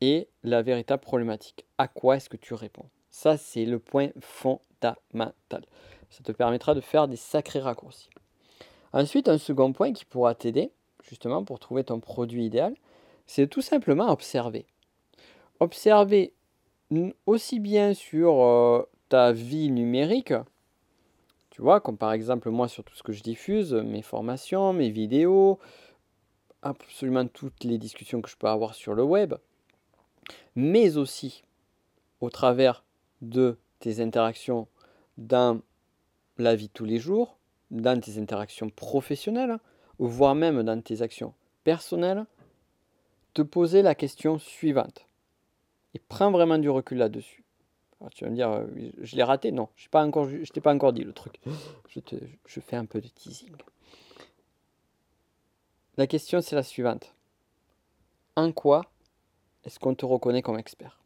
et 0.00 0.28
la 0.42 0.62
véritable 0.62 1.02
problématique. 1.02 1.66
À 1.76 1.88
quoi 1.88 2.16
est-ce 2.16 2.28
que 2.28 2.36
tu 2.36 2.54
réponds? 2.54 2.88
Ça, 3.10 3.36
c'est 3.36 3.64
le 3.64 3.78
point 3.78 4.10
fondamental. 4.20 5.64
Ça 6.10 6.22
te 6.22 6.32
permettra 6.32 6.74
de 6.74 6.80
faire 6.80 7.08
des 7.08 7.16
sacrés 7.16 7.60
raccourcis. 7.60 8.10
Ensuite, 8.92 9.28
un 9.28 9.38
second 9.38 9.72
point 9.72 9.92
qui 9.92 10.04
pourra 10.04 10.34
t'aider, 10.34 10.70
justement 11.02 11.44
pour 11.44 11.58
trouver 11.58 11.82
ton 11.82 11.98
produit 11.98 12.46
idéal, 12.46 12.74
c'est 13.26 13.48
tout 13.48 13.62
simplement 13.62 14.10
observer. 14.10 14.66
Observer 15.58 16.32
aussi 17.26 17.60
bien 17.60 17.94
sur 17.94 18.42
euh, 18.42 18.88
ta 19.08 19.32
vie 19.32 19.70
numérique, 19.70 20.34
tu 21.50 21.62
vois, 21.62 21.80
comme 21.80 21.96
par 21.96 22.12
exemple 22.12 22.50
moi 22.50 22.68
sur 22.68 22.84
tout 22.84 22.94
ce 22.94 23.02
que 23.02 23.12
je 23.12 23.22
diffuse, 23.22 23.72
mes 23.72 24.02
formations, 24.02 24.72
mes 24.72 24.90
vidéos, 24.90 25.58
absolument 26.62 27.26
toutes 27.26 27.64
les 27.64 27.78
discussions 27.78 28.20
que 28.20 28.28
je 28.28 28.36
peux 28.36 28.48
avoir 28.48 28.74
sur 28.74 28.94
le 28.94 29.02
web, 29.02 29.34
mais 30.54 30.96
aussi 30.96 31.42
au 32.20 32.30
travers 32.30 32.84
de 33.22 33.58
tes 33.78 34.00
interactions 34.00 34.68
dans 35.18 35.60
la 36.38 36.56
vie 36.56 36.68
de 36.68 36.72
tous 36.72 36.84
les 36.84 36.98
jours, 36.98 37.38
dans 37.70 38.00
tes 38.00 38.18
interactions 38.18 38.70
professionnelles, 38.70 39.58
voire 39.98 40.34
même 40.34 40.62
dans 40.62 40.80
tes 40.80 41.02
actions 41.02 41.34
personnelles, 41.64 42.26
te 43.34 43.42
poser 43.42 43.82
la 43.82 43.94
question 43.94 44.38
suivante. 44.38 45.06
Et 45.96 45.98
prends 45.98 46.30
vraiment 46.30 46.58
du 46.58 46.68
recul 46.68 46.98
là-dessus. 46.98 47.42
tu 48.14 48.24
vas 48.24 48.30
me 48.30 48.36
dire, 48.36 48.50
euh, 48.50 48.66
je 49.00 49.16
l'ai 49.16 49.22
raté? 49.22 49.50
Non, 49.50 49.70
je 49.74 49.86
ne 49.86 50.44
t'ai 50.44 50.60
pas 50.60 50.74
encore 50.74 50.92
dit 50.92 51.04
le 51.04 51.14
truc. 51.14 51.40
Je, 51.88 52.00
je 52.44 52.60
fais 52.60 52.76
un 52.76 52.84
peu 52.84 53.00
de 53.00 53.08
teasing. 53.08 53.56
La 55.96 56.06
question, 56.06 56.42
c'est 56.42 56.54
la 56.54 56.62
suivante. 56.62 57.14
En 58.36 58.52
quoi 58.52 58.82
est-ce 59.64 59.78
qu'on 59.78 59.94
te 59.94 60.04
reconnaît 60.04 60.42
comme 60.42 60.58
expert? 60.58 61.00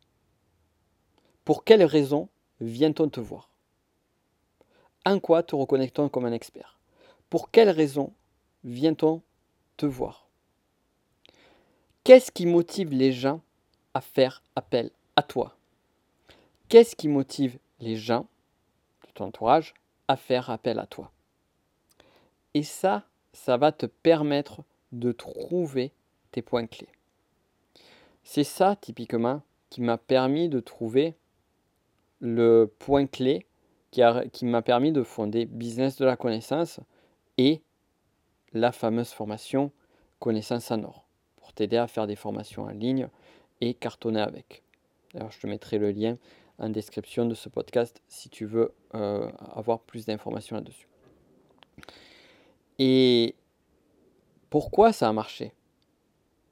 Pour 1.44 1.62
quelles 1.62 1.84
raisons 1.84 2.28
vient-on 2.60 3.08
te 3.08 3.20
voir? 3.20 3.48
En 5.06 5.20
quoi 5.20 5.44
te 5.44 5.54
reconnaît-on 5.54 6.08
comme 6.08 6.24
un 6.24 6.32
expert? 6.32 6.80
Pour 7.28 7.52
quelles 7.52 7.70
raisons 7.70 8.12
vient-on 8.64 9.22
te 9.76 9.86
voir? 9.86 10.26
Qu'est-ce 12.02 12.32
qui 12.32 12.46
motive 12.46 12.90
les 12.90 13.12
gens 13.12 13.40
à 13.94 14.00
faire 14.00 14.42
appel 14.56 14.90
à 15.16 15.22
toi 15.22 15.56
Qu'est-ce 16.68 16.94
qui 16.94 17.08
motive 17.08 17.58
les 17.80 17.96
gens 17.96 18.26
de 19.06 19.12
ton 19.12 19.26
entourage 19.26 19.74
à 20.06 20.16
faire 20.16 20.50
appel 20.50 20.78
à 20.78 20.86
toi? 20.86 21.10
Et 22.54 22.62
ça, 22.62 23.04
ça 23.32 23.56
va 23.56 23.72
te 23.72 23.86
permettre 23.86 24.62
de 24.92 25.12
trouver 25.12 25.92
tes 26.30 26.42
points 26.42 26.66
clés. 26.66 26.88
C'est 28.22 28.44
ça, 28.44 28.76
typiquement, 28.76 29.42
qui 29.68 29.80
m'a 29.80 29.98
permis 29.98 30.48
de 30.48 30.60
trouver 30.60 31.16
le 32.20 32.72
point 32.78 33.06
clé 33.06 33.46
qui, 33.90 34.02
qui 34.32 34.44
m'a 34.44 34.62
permis 34.62 34.92
de 34.92 35.02
fonder 35.02 35.46
Business 35.46 35.96
de 35.96 36.04
la 36.04 36.16
connaissance 36.16 36.80
et 37.38 37.62
la 38.52 38.72
fameuse 38.72 39.10
formation 39.10 39.72
Connaissance 40.18 40.70
en 40.70 40.84
or 40.84 41.06
pour 41.36 41.52
t'aider 41.54 41.78
à 41.78 41.86
faire 41.86 42.06
des 42.06 42.14
formations 42.14 42.64
en 42.64 42.70
ligne 42.70 43.08
et 43.60 43.74
cartonner 43.74 44.20
avec. 44.20 44.62
D'ailleurs, 45.12 45.30
je 45.30 45.40
te 45.40 45.46
mettrai 45.46 45.78
le 45.78 45.90
lien 45.90 46.16
en 46.58 46.68
description 46.68 47.26
de 47.26 47.34
ce 47.34 47.48
podcast 47.48 48.02
si 48.08 48.28
tu 48.28 48.44
veux 48.44 48.72
euh, 48.94 49.30
avoir 49.54 49.80
plus 49.80 50.06
d'informations 50.06 50.56
là-dessus. 50.56 50.88
Et 52.78 53.34
pourquoi 54.50 54.92
ça 54.92 55.08
a 55.08 55.12
marché 55.12 55.52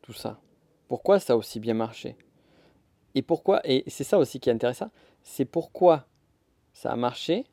Tout 0.03 0.13
ça? 0.13 0.41
Pourquoi 0.89 1.21
ça 1.21 1.35
a 1.35 1.37
aussi 1.37 1.61
bien 1.61 1.75
marché? 1.75 2.17
Et 3.15 3.23
pourquoi 3.23 3.61
Et 3.65 3.85
c'est 3.87 4.05
ça 4.05 4.19
aussi 4.19 4.41
qui 4.41 4.49
est 4.49 4.53
intéressant. 4.53 4.91
C'est 5.23 5.45
pourquoi 5.45 6.07
ça 6.73 6.93
a 6.93 6.97
marché. 6.97 7.45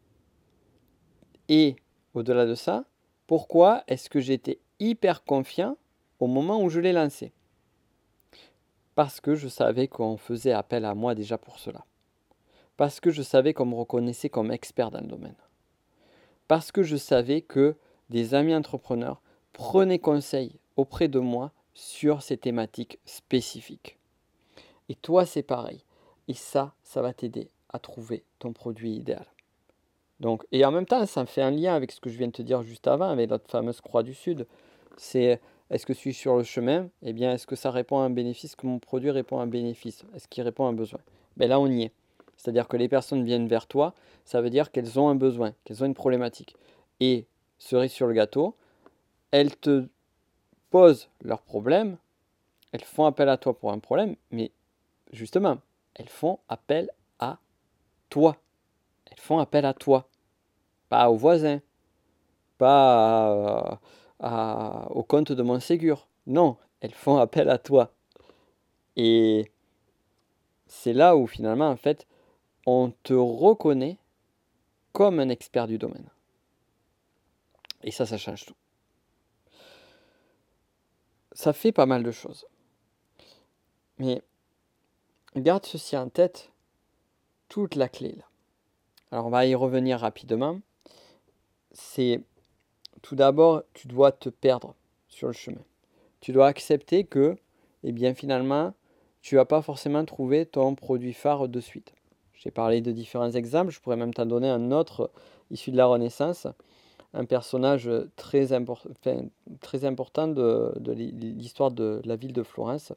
Et 1.49 1.75
au-delà 2.13 2.45
de 2.45 2.55
ça, 2.55 2.85
pourquoi 3.27 3.83
est-ce 3.87 4.09
que 4.09 4.19
j'étais 4.19 4.59
hyper 4.79 5.23
confiant 5.23 5.77
au 6.19 6.27
moment 6.27 6.61
où 6.61 6.69
je 6.69 6.79
l'ai 6.79 6.93
lancé? 6.93 7.33
Parce 8.95 9.19
que 9.19 9.35
je 9.35 9.47
savais 9.47 9.87
qu'on 9.87 10.17
faisait 10.17 10.53
appel 10.53 10.85
à 10.85 10.95
moi 10.95 11.15
déjà 11.15 11.37
pour 11.37 11.59
cela. 11.59 11.85
Parce 12.77 12.99
que 12.99 13.11
je 13.11 13.21
savais 13.21 13.53
qu'on 13.53 13.65
me 13.65 13.75
reconnaissait 13.75 14.29
comme 14.29 14.51
expert 14.51 14.91
dans 14.91 15.01
le 15.01 15.07
domaine. 15.07 15.35
Parce 16.47 16.71
que 16.71 16.83
je 16.83 16.95
savais 16.95 17.41
que 17.41 17.75
des 18.09 18.33
amis 18.33 18.55
entrepreneurs 18.55 19.21
prenaient 19.53 19.99
conseil 19.99 20.59
auprès 20.75 21.07
de 21.07 21.19
moi 21.19 21.51
sur 21.73 22.21
ces 22.21 22.37
thématiques 22.37 22.99
spécifiques. 23.05 23.97
Et 24.89 24.95
toi, 24.95 25.25
c'est 25.25 25.43
pareil. 25.43 25.83
Et 26.27 26.33
ça, 26.33 26.73
ça 26.83 27.01
va 27.01 27.13
t'aider 27.13 27.49
à 27.69 27.79
trouver 27.79 28.23
ton 28.39 28.53
produit 28.53 28.93
idéal. 28.93 29.25
Donc, 30.19 30.45
et 30.51 30.63
en 30.63 30.71
même 30.71 30.85
temps, 30.85 31.05
ça 31.05 31.25
fait 31.25 31.41
un 31.41 31.51
lien 31.51 31.75
avec 31.75 31.91
ce 31.91 31.99
que 31.99 32.09
je 32.09 32.17
viens 32.17 32.27
de 32.27 32.31
te 32.31 32.41
dire 32.41 32.63
juste 32.63 32.87
avant, 32.87 33.09
avec 33.09 33.29
notre 33.29 33.49
fameuse 33.49 33.81
croix 33.81 34.03
du 34.03 34.13
Sud. 34.13 34.47
C'est 34.97 35.41
est-ce 35.69 35.85
que 35.85 35.93
je 35.93 35.99
suis 35.99 36.13
sur 36.13 36.37
le 36.37 36.43
chemin? 36.43 36.89
Eh 37.01 37.13
bien, 37.13 37.33
est-ce 37.33 37.47
que 37.47 37.55
ça 37.55 37.71
répond 37.71 37.99
à 37.99 38.03
un 38.03 38.09
bénéfice, 38.09 38.55
que 38.55 38.67
mon 38.67 38.79
produit 38.79 39.09
répond 39.11 39.39
à 39.39 39.43
un 39.43 39.47
bénéfice? 39.47 40.03
Est-ce 40.15 40.27
qu'il 40.27 40.43
répond 40.43 40.65
à 40.65 40.69
un 40.69 40.73
besoin? 40.73 40.99
Ben 41.37 41.49
Là, 41.49 41.59
on 41.59 41.67
y 41.67 41.83
est. 41.83 41.91
C'est-à-dire 42.37 42.67
que 42.67 42.77
les 42.77 42.87
personnes 42.87 43.23
viennent 43.23 43.47
vers 43.47 43.65
toi, 43.65 43.93
ça 44.25 44.41
veut 44.41 44.49
dire 44.49 44.71
qu'elles 44.71 44.99
ont 44.99 45.09
un 45.09 45.15
besoin, 45.15 45.53
qu'elles 45.63 45.81
ont 45.83 45.87
une 45.87 45.95
problématique. 45.95 46.55
Et 46.99 47.25
cerise 47.57 47.91
sur 47.91 48.07
le 48.07 48.13
gâteau, 48.13 48.55
elles 49.31 49.55
te 49.55 49.87
posent 50.69 51.09
leurs 51.21 51.41
problèmes, 51.41 51.97
elles 52.71 52.83
font 52.83 53.05
appel 53.05 53.29
à 53.29 53.37
toi 53.37 53.57
pour 53.57 53.71
un 53.71 53.79
problème, 53.79 54.15
mais 54.31 54.51
justement, 55.11 55.57
elles 55.95 56.09
font 56.09 56.39
appel 56.49 56.91
à 57.19 57.39
toi. 58.09 58.37
Elles 59.09 59.19
font 59.19 59.39
appel 59.39 59.65
à 59.65 59.73
toi, 59.73 60.07
pas 60.89 61.09
aux 61.09 61.15
voisins, 61.15 61.61
pas 62.57 63.79
au 64.25 65.03
compte 65.03 65.31
de 65.31 65.43
mon 65.43 65.59
Ségur. 65.59 66.07
Non, 66.27 66.57
elles 66.81 66.93
font 66.93 67.17
appel 67.17 67.49
à 67.49 67.57
toi. 67.57 67.91
Et 68.95 69.51
c'est 70.67 70.93
là 70.93 71.15
où 71.15 71.27
finalement, 71.27 71.69
en 71.69 71.77
fait, 71.77 72.07
on 72.65 72.91
te 73.03 73.13
reconnaît 73.13 73.97
comme 74.93 75.19
un 75.19 75.29
expert 75.29 75.67
du 75.67 75.77
domaine. 75.77 76.09
Et 77.83 77.91
ça, 77.91 78.05
ça 78.05 78.17
change 78.17 78.45
tout. 78.45 78.55
Ça 81.33 81.53
fait 81.53 81.71
pas 81.71 81.85
mal 81.85 82.01
de 82.01 82.11
choses. 82.11 82.45
Mais 83.99 84.23
garde 85.35 85.65
ceci 85.65 85.95
en 85.97 86.09
tête, 86.09 86.51
toute 87.49 87.75
la 87.75 87.89
clé 87.89 88.13
là. 88.13 88.23
Alors 89.11 89.27
on 89.27 89.29
va 89.29 89.45
y 89.45 89.53
revenir 89.53 89.99
rapidement. 89.99 90.59
C'est 91.71 92.23
tout 93.05 93.15
d'abord, 93.15 93.61
tu 93.75 93.87
dois 93.87 94.11
te 94.11 94.29
perdre 94.29 94.73
sur 95.09 95.27
le 95.27 95.33
chemin. 95.33 95.61
Tu 96.21 96.31
dois 96.31 96.47
accepter 96.47 97.03
que, 97.03 97.35
eh 97.83 97.91
bien 97.91 98.15
finalement, 98.15 98.73
tu 99.21 99.35
vas 99.35 99.45
pas 99.45 99.61
forcément 99.61 100.03
trouver 100.05 100.47
ton 100.47 100.73
produit 100.73 101.13
phare 101.13 101.47
de 101.47 101.59
suite. 101.59 101.93
J'ai 102.33 102.49
parlé 102.49 102.81
de 102.81 102.91
différents 102.91 103.29
exemples, 103.29 103.71
je 103.71 103.79
pourrais 103.79 103.95
même 103.95 104.11
t'en 104.11 104.25
donner 104.25 104.49
un 104.49 104.71
autre 104.71 105.11
issu 105.51 105.69
de 105.69 105.77
la 105.77 105.85
Renaissance, 105.85 106.47
un 107.13 107.25
personnage 107.25 107.87
très, 108.15 108.53
important 108.53 110.27
de, 110.27 110.73
l'histoire 110.91 111.69
de 111.69 112.01
la 112.05 112.15
ville 112.15 112.33
de 112.33 112.41
Florence, 112.41 112.91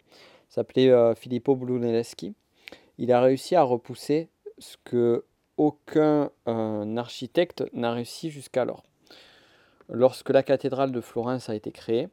s'appelait 0.49 0.89
euh, 0.89 1.15
Filippo 1.15 1.55
Brunelleschi. 1.55 2.35
Il 2.97 3.13
a 3.13 3.21
réussi 3.21 3.57
à 3.57 3.63
repousser 3.63 4.31
ce 4.57 4.79
que 4.85 5.27
aucun 5.59 6.31
architecte 6.47 7.65
n'a 7.75 7.93
réussi 7.93 8.31
jusqu'alors. 8.31 8.88
Lorsque 9.89 10.31
la 10.31 10.43
cathédrale 10.43 10.93
de 10.93 11.01
Florence 11.01 11.49
a 11.49 11.55
été 11.55 11.73
créée, 11.73 12.09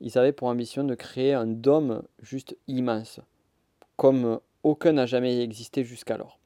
ils 0.00 0.18
avaient 0.18 0.32
pour 0.32 0.48
ambition 0.48 0.84
de 0.84 0.94
créer 0.94 1.32
un 1.32 1.46
dôme 1.46 2.02
juste 2.20 2.56
immense, 2.68 3.20
comme 3.96 4.40
aucun 4.62 4.92
n'a 4.92 5.06
jamais 5.06 5.40
existé 5.40 5.84
jusqu'alors 5.84 6.38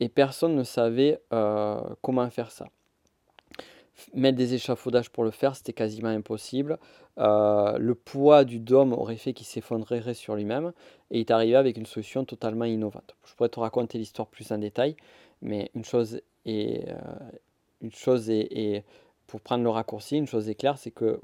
et 0.00 0.08
personne 0.08 0.54
ne 0.54 0.64
savait 0.64 1.20
euh, 1.32 1.80
comment 2.02 2.28
faire 2.30 2.50
ça. 2.50 2.66
Mettre 4.12 4.36
des 4.36 4.54
échafaudages 4.54 5.10
pour 5.10 5.22
le 5.22 5.30
faire, 5.30 5.54
c'était 5.54 5.72
quasiment 5.72 6.08
impossible. 6.08 6.78
Euh, 7.18 7.78
le 7.78 7.94
poids 7.94 8.44
du 8.44 8.58
dôme 8.58 8.92
aurait 8.92 9.16
fait 9.16 9.32
qu'il 9.32 9.46
s'effondrerait 9.46 10.14
sur 10.14 10.34
lui-même 10.34 10.72
et 11.12 11.18
il 11.18 11.20
est 11.20 11.30
arrivé 11.30 11.54
avec 11.54 11.76
une 11.76 11.86
solution 11.86 12.24
totalement 12.24 12.64
innovante. 12.64 13.14
Je 13.24 13.34
pourrais 13.34 13.48
te 13.48 13.60
raconter 13.60 13.98
l'histoire 13.98 14.26
plus 14.26 14.50
en 14.50 14.58
détail, 14.58 14.96
mais 15.42 15.70
une 15.74 15.84
chose 15.84 16.20
est, 16.44 16.88
euh, 16.88 16.94
une 17.82 17.92
chose 17.92 18.30
est, 18.30 18.84
pour 19.26 19.40
prendre 19.40 19.64
le 19.64 19.70
raccourci, 19.70 20.16
une 20.16 20.26
chose 20.26 20.48
est 20.48 20.54
claire, 20.54 20.78
c'est 20.78 20.90
que 20.90 21.20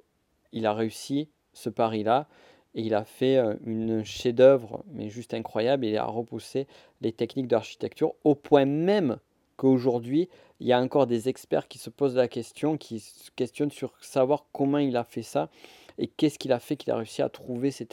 il 0.52 0.66
a 0.66 0.74
réussi 0.74 1.28
ce 1.52 1.68
pari-là 1.68 2.28
et 2.74 2.82
il 2.82 2.94
a 2.94 3.04
fait 3.04 3.36
euh, 3.36 3.54
une 3.64 4.04
chef-d'œuvre, 4.04 4.84
mais 4.92 5.08
juste 5.08 5.34
incroyable. 5.34 5.84
Il 5.84 5.96
a 5.96 6.04
repoussé 6.04 6.66
les 7.00 7.12
techniques 7.12 7.48
d'architecture 7.48 8.14
au 8.24 8.34
point 8.34 8.64
même 8.64 9.18
qu'aujourd'hui, 9.56 10.28
il 10.60 10.66
y 10.66 10.72
a 10.72 10.80
encore 10.80 11.06
des 11.06 11.28
experts 11.28 11.68
qui 11.68 11.78
se 11.78 11.90
posent 11.90 12.16
la 12.16 12.28
question, 12.28 12.76
qui 12.76 13.00
se 13.00 13.30
questionnent 13.36 13.70
sur 13.70 13.92
savoir 14.00 14.46
comment 14.52 14.78
il 14.78 14.96
a 14.96 15.04
fait 15.04 15.22
ça 15.22 15.50
et 15.98 16.06
qu'est-ce 16.06 16.38
qu'il 16.38 16.52
a 16.52 16.58
fait 16.58 16.76
qu'il 16.76 16.90
a 16.92 16.96
réussi 16.96 17.20
à 17.20 17.28
trouver 17.28 17.70
ces, 17.70 17.86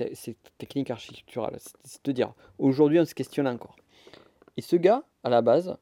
techniques 0.58 0.91
architecturales. 0.91 1.58
C'est-à-dire, 1.84 2.34
aujourd'hui, 2.58 3.00
on 3.00 3.06
se 3.06 3.13
questionne 3.13 3.48
encore. 3.48 3.76
Et 4.56 4.62
ce 4.62 4.78
gars, 4.78 5.04
à 5.26 5.30
la 5.30 5.41
base, 5.41 5.78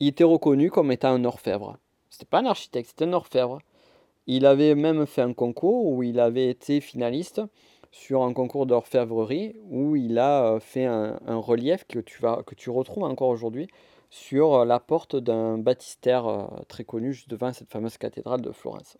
il 0.00 0.08
était 0.08 0.24
reconnu 0.24 0.70
comme 0.70 0.90
étant 0.90 1.10
un 1.10 1.24
orfèvre. 1.26 1.78
C'était 2.12 2.26
pas 2.26 2.40
un 2.40 2.46
architecte, 2.46 2.90
c'était 2.90 3.06
un 3.06 3.14
orfèvre. 3.14 3.58
Il 4.26 4.44
avait 4.44 4.74
même 4.74 5.06
fait 5.06 5.22
un 5.22 5.32
concours 5.32 5.86
où 5.86 6.02
il 6.02 6.20
avait 6.20 6.50
été 6.50 6.82
finaliste 6.82 7.40
sur 7.90 8.22
un 8.22 8.34
concours 8.34 8.66
d'orfèvrerie 8.66 9.56
où 9.70 9.96
il 9.96 10.18
a 10.18 10.44
euh, 10.44 10.60
fait 10.60 10.84
un, 10.84 11.16
relief 11.26 11.86
que 11.86 11.98
tu, 11.98 12.20
vas, 12.20 12.42
que 12.46 12.54
tu 12.54 12.68
retrouves 12.68 13.04
encore 13.04 13.30
aujourd'hui 13.30 13.66
sur 14.10 14.56
euh, 14.56 14.64
la 14.66 14.78
porte 14.78 15.16
d'un 15.16 15.56
baptistère 15.56 16.26
euh, 16.26 16.44
très 16.68 16.84
connu 16.84 17.14
juste 17.14 17.30
devant 17.30 17.50
cette 17.54 17.70
fameuse 17.70 17.96
cathédrale 17.96 18.42
de 18.42 18.52
Florence. 18.52 18.98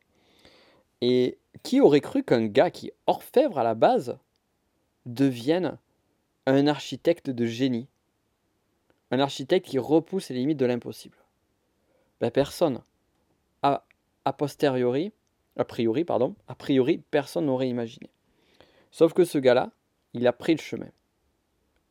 Et 1.02 1.36
qui 1.62 1.82
aurait 1.82 2.00
cru 2.00 2.22
qu'un 2.22 2.46
gars 2.46 2.70
qui 2.70 2.88
est 2.88 2.94
orfèvre 3.06 3.58
à 3.58 3.62
la 3.62 3.74
base 3.74 4.16
devienne 5.04 5.76
un 6.46 6.66
architecte 6.66 7.28
de 7.28 7.44
génie? 7.44 7.88
Un 9.10 9.20
architecte 9.20 9.66
qui 9.66 9.78
repousse 9.78 10.30
les 10.30 10.36
limites 10.36 10.58
de 10.58 10.64
l'impossible? 10.64 11.18
Ben, 12.22 12.30
Personne. 12.30 12.80
A, 14.24 14.32
posteriori, 14.32 15.12
a 15.56 15.64
priori, 15.64 16.04
pardon, 16.04 16.34
a 16.48 16.54
priori, 16.54 17.02
personne 17.10 17.46
n'aurait 17.46 17.68
imaginé. 17.68 18.10
Sauf 18.90 19.12
que 19.12 19.24
ce 19.24 19.38
gars-là, 19.38 19.70
il 20.14 20.26
a 20.26 20.32
pris 20.32 20.54
le 20.54 20.60
chemin. 20.60 20.90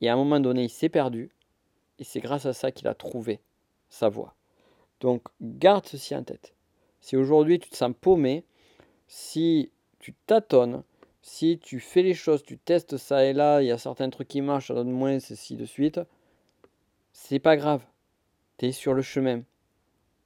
Et 0.01 0.09
à 0.09 0.13
un 0.13 0.17
moment 0.17 0.39
donné, 0.39 0.63
il 0.63 0.69
s'est 0.69 0.89
perdu. 0.89 1.29
Et 1.99 2.03
c'est 2.03 2.19
grâce 2.19 2.45
à 2.45 2.53
ça 2.53 2.71
qu'il 2.71 2.87
a 2.87 2.95
trouvé 2.95 3.39
sa 3.89 4.09
voie. 4.09 4.35
Donc 4.99 5.23
garde 5.41 5.85
ceci 5.85 6.15
en 6.15 6.23
tête. 6.23 6.53
Si 7.01 7.17
aujourd'hui 7.17 7.59
tu 7.59 7.69
te 7.69 7.75
sens 7.75 7.93
paumé, 7.99 8.45
si 9.07 9.71
tu 9.99 10.13
tâtonnes, 10.25 10.83
si 11.21 11.59
tu 11.59 11.79
fais 11.79 12.01
les 12.03 12.13
choses, 12.13 12.43
tu 12.43 12.57
testes 12.57 12.97
ça 12.97 13.25
et 13.25 13.33
là, 13.33 13.61
il 13.61 13.67
y 13.67 13.71
a 13.71 13.77
certains 13.77 14.09
trucs 14.09 14.27
qui 14.27 14.41
marchent, 14.41 14.67
ça 14.67 14.73
donne 14.73 14.91
moins, 14.91 15.19
ceci 15.19 15.55
de 15.55 15.65
suite, 15.65 15.99
c'est 17.13 17.39
pas 17.39 17.57
grave. 17.57 17.85
Tu 18.57 18.67
es 18.67 18.71
sur 18.71 18.93
le 18.93 19.01
chemin. 19.01 19.41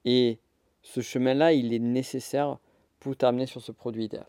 Et 0.06 0.40
ce 0.86 1.02
chemin-là, 1.02 1.52
il 1.52 1.74
est 1.74 1.80
nécessaire 1.80 2.60
pour 3.00 3.18
t'amener 3.18 3.48
sur 3.48 3.60
ce 3.60 3.72
produit 3.72 4.06
idéal. 4.06 4.28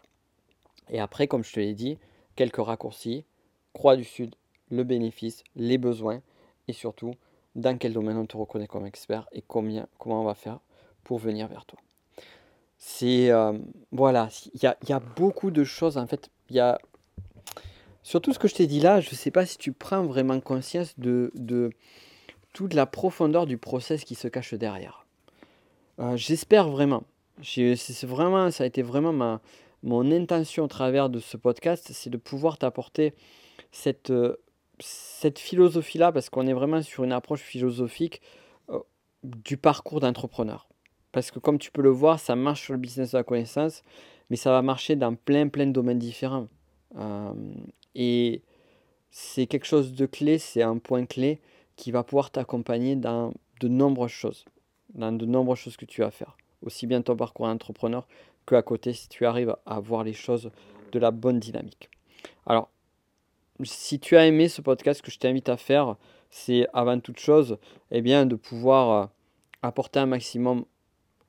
Et 0.89 0.99
après, 0.99 1.29
comme 1.29 1.45
je 1.45 1.53
te 1.53 1.61
l'ai 1.61 1.75
dit, 1.75 1.99
quelques 2.35 2.57
raccourcis, 2.57 3.25
croix 3.75 3.95
du 3.95 4.05
Sud, 4.05 4.35
le 4.71 4.83
bénéfice, 4.83 5.45
les 5.55 5.77
besoins 5.77 6.23
et 6.67 6.73
surtout 6.73 7.13
dans 7.57 7.77
quel 7.77 7.93
domaine 7.93 8.17
on 8.17 8.25
te 8.25 8.39
reconnaît 8.39 8.67
comme 8.67 8.87
expert 8.87 9.29
et 9.33 9.43
combien, 9.43 9.87
comment 9.99 10.23
on 10.23 10.25
va 10.25 10.35
faire 10.35 10.61
pour 11.05 11.19
venir 11.19 11.47
vers 11.47 11.67
toi. 11.67 11.79
C'est 12.79 13.31
euh, 13.31 13.59
voilà, 13.93 14.31
il 14.55 14.63
y 14.63 14.93
a, 14.93 15.01
beaucoup 15.01 15.51
de 15.51 15.63
choses 15.63 15.99
en 15.99 16.07
fait. 16.07 16.31
Il 16.49 16.57
y 16.57 16.61
a 16.61 16.79
surtout 18.03 18.33
ce 18.33 18.39
que 18.39 18.49
je 18.49 18.55
t'ai 18.55 18.67
dit 18.67 18.81
là. 18.81 19.01
Je 19.01 19.11
ne 19.11 19.15
sais 19.15 19.31
pas 19.31 19.45
si 19.45 19.59
tu 19.59 19.73
prends 19.73 20.05
vraiment 20.05 20.41
conscience 20.41 20.99
de, 20.99 21.33
de 21.35 21.71
toute 22.55 22.73
la 22.73 22.87
profondeur 22.87 23.47
du 23.47 23.59
process 23.59 24.05
qui 24.05 24.15
se 24.15 24.29
cache 24.29 24.55
derrière. 24.55 25.06
Euh, 25.99 26.17
j'espère 26.17 26.69
vraiment. 26.69 27.05
C'est 27.43 28.05
vraiment, 28.05 28.51
ça 28.51 28.65
a 28.65 28.67
été 28.67 28.83
vraiment 28.83 29.13
ma, 29.13 29.41
mon 29.83 30.11
intention 30.11 30.65
au 30.65 30.69
travers 30.69 31.11
de 31.11 31.19
ce 31.19 31.37
podcast, 31.37 31.91
c'est 31.93 32.11
de 32.11 32.17
pouvoir 32.17 32.59
t'apporter 32.59 33.15
cette, 33.73 34.11
euh, 34.11 34.37
cette 34.79 35.39
philosophie-là, 35.39 36.13
parce 36.13 36.31
qu'on 36.31 36.47
est 36.47 36.53
vraiment 36.53 36.83
sur 36.83 37.05
une 37.05 37.13
approche 37.13 37.41
philosophique 37.41 38.23
euh, 38.71 38.81
du 39.23 39.57
parcours 39.57 40.01
d'entrepreneur. 40.01 40.69
Parce 41.13 41.31
que 41.31 41.39
comme 41.39 41.59
tu 41.59 41.71
peux 41.71 41.83
le 41.83 41.91
voir, 41.91 42.19
ça 42.19 42.37
marche 42.37 42.63
sur 42.65 42.73
le 42.73 42.79
business 42.79 43.13
de 43.13 43.19
la 43.19 43.25
connaissance, 43.25 43.83
mais 44.29 44.37
ça 44.37 44.51
va 44.51 44.63
marcher 44.63 44.97
dans 44.97 45.15
plein, 45.15 45.49
plein 45.49 45.67
de 45.67 45.73
domaines 45.73 45.99
différents. 45.99 46.49
Et 47.95 48.43
c'est 49.11 49.47
quelque 49.47 49.67
chose 49.67 49.93
de 49.95 50.05
clé, 50.05 50.39
c'est 50.39 50.63
un 50.63 50.77
point 50.77 51.07
clé 51.07 51.41
qui 51.77 51.91
va 51.91 52.03
pouvoir 52.03 52.31
t'accompagner 52.31 52.97
dans 52.97 53.33
de 53.61 53.69
nombreuses 53.69 54.11
choses, 54.11 54.45
dans 54.95 55.13
de 55.13 55.27
nombreuses 55.27 55.59
choses 55.59 55.77
que 55.77 55.85
tu 55.85 56.01
vas 56.01 56.11
faire. 56.11 56.37
Aussi 56.63 56.87
bien 56.87 57.03
ton 57.03 57.17
parcours 57.17 57.47
d'entrepreneur 57.47 58.07
que 58.47 58.55
à 58.55 58.63
côté 58.63 58.93
si 58.93 59.09
tu 59.09 59.27
arrives 59.27 59.57
à 59.67 59.81
voir 59.81 60.05
les 60.05 60.13
choses 60.13 60.51
de 60.93 60.99
la 60.99 61.11
bonne 61.11 61.41
dynamique. 61.41 61.91
Alors, 62.47 62.71
si 63.65 63.99
tu 63.99 64.17
as 64.17 64.27
aimé 64.27 64.49
ce 64.49 64.61
podcast, 64.61 64.99
ce 64.99 65.03
que 65.03 65.11
je 65.11 65.19
t'invite 65.19 65.49
à 65.49 65.57
faire, 65.57 65.97
c'est 66.31 66.67
avant 66.73 66.99
toute 67.01 67.19
chose, 67.19 67.59
eh 67.91 68.03
bien, 68.03 68.27
de 68.27 68.37
pouvoir 68.37 68.91
euh, 68.91 69.07
apporter 69.63 69.99
un 69.99 70.07
maximum 70.07 70.65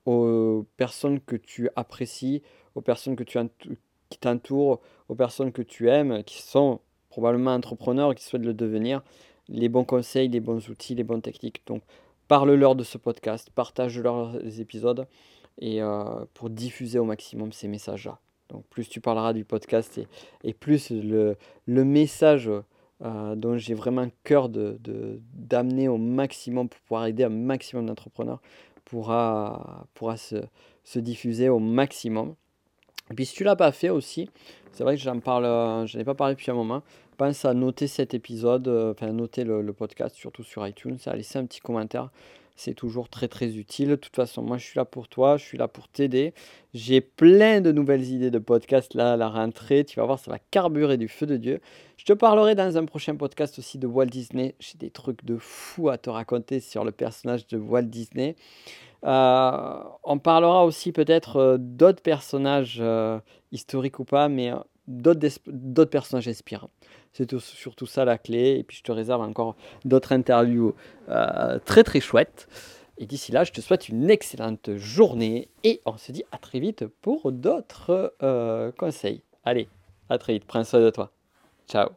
aux 0.06 0.65
personnes 0.78 1.20
que 1.20 1.36
tu 1.36 1.70
apprécies, 1.76 2.41
aux 2.76 2.82
personnes 2.82 3.15
qui 3.15 4.20
t'entourent, 4.20 4.80
aux 5.10 5.15
personnes 5.15 5.52
que 5.52 5.62
tu 5.62 5.89
aimes, 5.89 6.24
qui 6.24 6.41
sont 6.41 6.80
probablement 7.10 7.54
entrepreneurs, 7.54 8.15
qui 8.15 8.24
souhaitent 8.24 8.46
le 8.46 8.54
devenir, 8.54 9.04
les 9.50 9.70
bons 9.70 9.84
conseils, 9.84 10.30
les 10.30 10.39
bons 10.39 10.70
outils, 10.70 10.96
les 10.96 11.04
bonnes 11.04 11.22
techniques. 11.22 11.62
Donc, 11.67 11.82
parle-leur 12.28 12.76
de 12.76 12.84
ce 12.84 12.98
podcast, 12.98 13.50
partage-leur 13.54 14.38
les 14.40 14.62
épisodes 14.62 15.08
et 15.60 15.82
euh, 15.82 16.26
pour 16.34 16.50
diffuser 16.50 17.00
au 17.00 17.06
maximum 17.06 17.52
ces 17.52 17.68
messages-là. 17.68 18.20
Donc 18.50 18.66
plus 18.70 18.88
tu 18.88 19.02
parleras 19.02 19.34
du 19.34 19.44
podcast 19.44 20.00
et, 20.44 20.54
plus 20.54 20.92
le, 20.92 21.36
message 21.68 22.50
euh, 23.04 23.36
dont 23.36 23.58
j'ai 23.58 23.74
vraiment 23.74 24.08
cœur 24.24 24.48
de, 24.50 24.80
d'amener 25.34 25.88
au 25.88 25.98
maximum 25.98 26.70
pour 26.70 26.80
pouvoir 26.82 27.06
aider 27.08 27.24
un 27.24 27.30
maximum 27.30 27.86
d'entrepreneurs 27.86 28.42
pourra, 28.86 29.86
se, 30.16 31.00
diffuser 31.00 31.50
au 31.50 31.60
maximum. 31.60 32.36
Et 33.12 33.13
puis 33.13 33.26
si 33.26 33.36
tu 33.36 33.43
l'as 33.43 33.56
pas 33.56 33.72
fait 33.72 33.89
aussi, 33.89 34.30
c'est 34.72 34.84
vrai 34.84 34.96
que 34.96 35.02
j'en 35.02 35.20
parle, 35.20 35.46
euh, 35.46 35.86
je 35.86 35.98
n'ai 35.98 36.04
pas 36.04 36.15
parlé 36.15 36.36
depuis 36.36 36.52
un 36.52 36.56
moment, 36.56 36.84
pense 37.17 37.46
à 37.46 37.54
noter 37.54 37.88
cet 37.88 38.13
épisode, 38.13 38.67
euh, 38.67 38.91
enfin 38.91 39.12
noter 39.12 39.43
le, 39.43 39.62
le, 39.62 39.74
podcast, 39.74 40.15
surtout 40.15 40.43
sur 40.43 40.67
iTunes, 40.67 40.98
à 41.06 41.15
laisser 41.15 41.39
un 41.39 41.46
petit 41.46 41.62
commentaire 41.62 42.10
c'est 42.58 42.74
toujours 42.74 43.08
très 43.08 43.28
très 43.28 43.56
utile. 43.56 43.89
De 43.89 43.96
toute 43.96 44.15
façon, 44.15 44.41
moi 44.41 44.58
je 44.58 44.65
suis 44.65 44.78
là 44.78 44.84
pour 44.84 45.08
toi, 45.08 45.38
je 45.38 45.46
suis 45.46 45.58
là 45.58 45.67
pour 45.67 45.88
t'aider. 45.88 46.34
J'ai 46.74 47.00
plein 47.00 47.62
de 47.62 47.72
nouvelles 47.72 48.04
idées 48.04 48.32
de 48.32 48.39
podcast 48.39 48.96
là 48.96 49.13
à 49.13 49.17
la 49.17 49.30
rentrée. 49.30 49.86
Tu 49.86 50.00
vas 50.00 50.06
voir, 50.06 50.20
ça 50.20 50.32
va 50.32 50.39
carburer 50.52 50.98
du 50.98 51.08
feu 51.08 51.28
de 51.28 51.38
Dieu. 51.38 51.62
Je 51.98 52.06
te 52.06 52.13
parlerai 52.13 52.56
dans 52.56 52.78
un 52.78 52.86
prochain 52.86 53.15
podcast 53.15 53.60
aussi 53.60 53.78
de 53.78 53.88
Walt 53.88 54.08
Disney. 54.08 54.56
J'ai 54.60 54.78
des 54.78 54.89
trucs 54.89 55.24
de 55.24 55.38
fou 55.38 55.89
à 55.89 55.98
te 55.98 56.10
raconter 56.10 56.60
sur 56.60 56.84
le 56.84 56.91
personnage 56.91 57.48
de 57.48 57.58
Walt 57.58 57.84
Disney. 57.84 58.36
Euh, 59.05 59.83
on 60.03 60.19
parlera 60.19 60.65
aussi 60.65 60.91
peut-être 60.91 61.38
euh, 61.38 61.57
d'autres 61.60 62.01
personnages 62.01 62.79
euh, 62.81 63.19
historiques 63.51 63.99
ou 63.99 64.05
pas, 64.05 64.27
mais 64.27 64.51
d'autres 64.88 65.89
personnages 65.89 66.27
inspirants. 66.27 66.69
C'est 67.13 67.38
surtout 67.39 67.86
ça 67.86 68.05
la 68.05 68.17
clé. 68.17 68.57
Et 68.60 68.63
puis 68.63 68.77
je 68.77 68.83
te 68.83 68.91
réserve 68.91 69.21
encore 69.21 69.55
d'autres 69.86 70.12
interviews 70.12 70.75
très 71.65 71.83
très 71.83 71.99
chouettes. 71.99 72.47
Et 72.99 73.05
d'ici 73.05 73.31
là, 73.31 73.43
je 73.43 73.51
te 73.51 73.62
souhaite 73.62 73.89
une 73.89 74.10
excellente 74.10 74.75
journée 74.75 75.49
et 75.63 75.81
on 75.86 75.97
se 75.97 76.12
dit 76.12 76.23
à 76.31 76.38
très 76.38 76.60
vite 76.60 76.86
pour 77.01 77.31
d'autres 77.31 78.13
conseils. 78.77 79.23
Allez, 79.43 79.67
à 80.10 80.17
très 80.17 80.33
vite. 80.33 80.45
Prends 80.45 80.63
soin 80.63 80.79
de 80.79 80.89
toi. 80.89 81.12
Ciao. 81.67 81.89